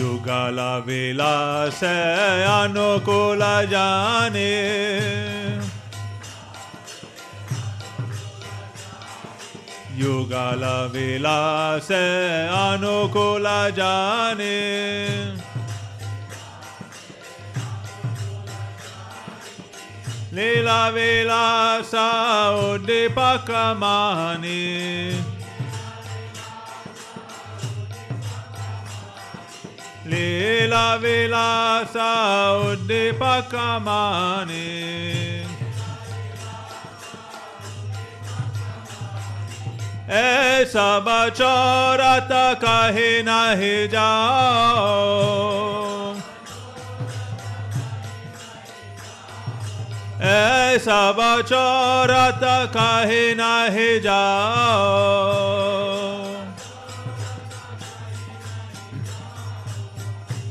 [0.02, 3.42] युगल विलास अनुकूल
[3.72, 4.50] जाने
[9.98, 13.46] युगल विलास अनुकूल
[13.78, 14.56] जाने
[20.36, 21.94] लीला विलास
[22.64, 24.60] उद्दीपक मानी
[30.12, 32.10] लीला विलासा
[32.52, 33.52] उद्दीपकमाने
[40.12, 42.32] ऐसा बचौरत
[42.64, 44.80] कहे नहीं जाओ।
[50.22, 52.44] ऐसा बचौरत
[52.76, 55.91] कहे नहीं जाओ।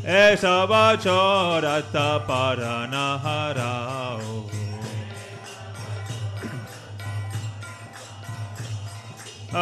[0.05, 4.49] ऐसा बचौरत पर न हराओ।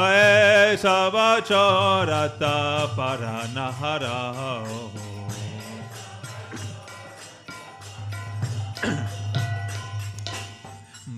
[0.06, 2.40] ऐसा बचौरत
[2.94, 4.90] पर न हराओ।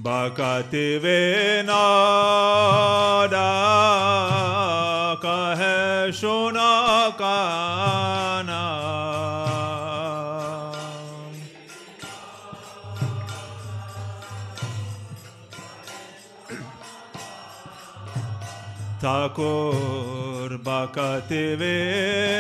[0.04, 3.71] बकति वे नादा
[19.22, 21.78] ठाकुर बकति वे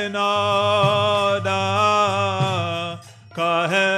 [0.09, 1.61] नादा
[3.37, 3.91] कहे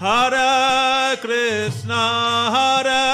[0.00, 3.09] Hare Krishna, Hare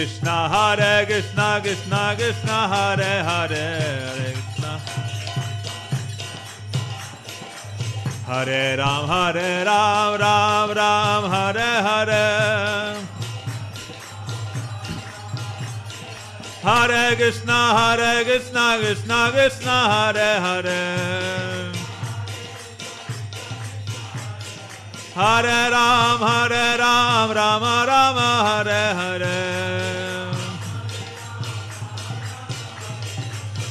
[0.00, 4.80] Krishna, Hare Krishna, Krishna Krishna, Hare Hare, Hare Krishna.
[8.24, 12.96] Hare Ram, Hare Ram, Ram Ram, Hare Hare.
[16.62, 21.72] Hare Krishna, Hare Krishna, Krishna Krishna, Hare Hare.
[25.14, 29.09] Hare Ram, Hare Ram, Rama Rama, Hare Hare.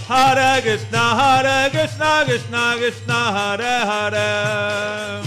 [0.09, 5.21] Hare Krishna, Hare Krishna, Krishna Krishna, Hare Hare.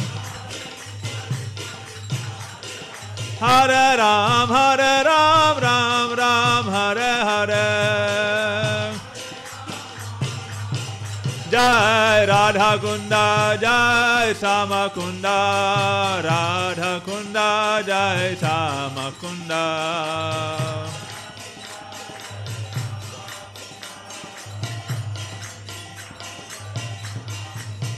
[3.39, 7.67] Hare Ram, Hare Ram, Ram Ram, Hare Hare.
[11.49, 20.62] Jai Radha Kunda, Jai Sama Kunda, Radha Kunda, Jai Sama Kunda.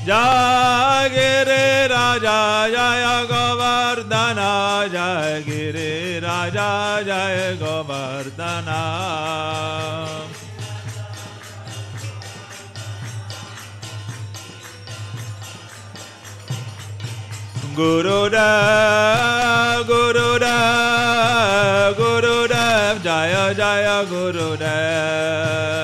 [0.04, 8.82] Jai Giri Raja, Jaya Govardhana, Jai Giri Raja, Jaya Govardhana.
[17.74, 18.38] Gurudev,
[19.88, 25.83] Gurudev, Gurudev, Jaya Jaya Gurudev.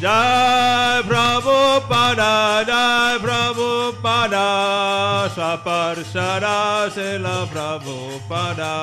[0.00, 8.76] Jai Prabhupada, Jai Prabhupada, Saparsara Sila Prabhupada.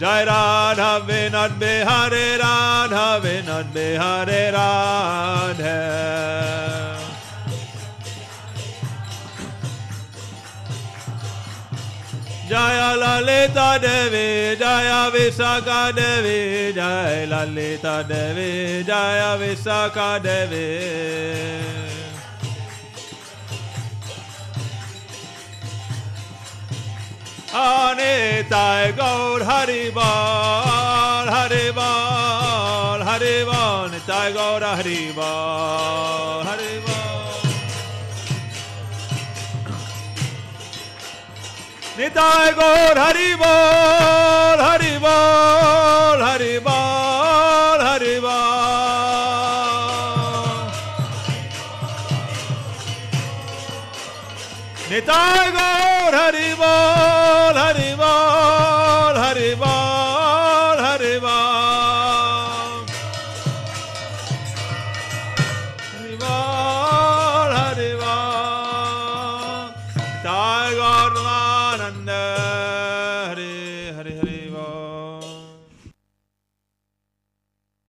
[0.00, 6.59] Jai Radha Vinod Bihare Radha Vinod Bihare Radha.
[12.50, 21.60] Jaya Lalita Devi, Jaya Visakha Devi, Jaya Lalita Devi, Jaya Visakha Devi.
[27.54, 36.49] Anita Gaur Haribal, Haribal, Haribal, Nita Gaur Haribal.
[42.10, 43.54] Nitai Gaura Haribo,
[44.58, 44.90] Haribo.
[44.90, 45.36] Nitai
[45.86, 46.78] Gaur Haribo, Haribo, Haribo,
[47.86, 48.38] Haribo.
[54.90, 57.19] Nitai Gaur Haribo, Haribo.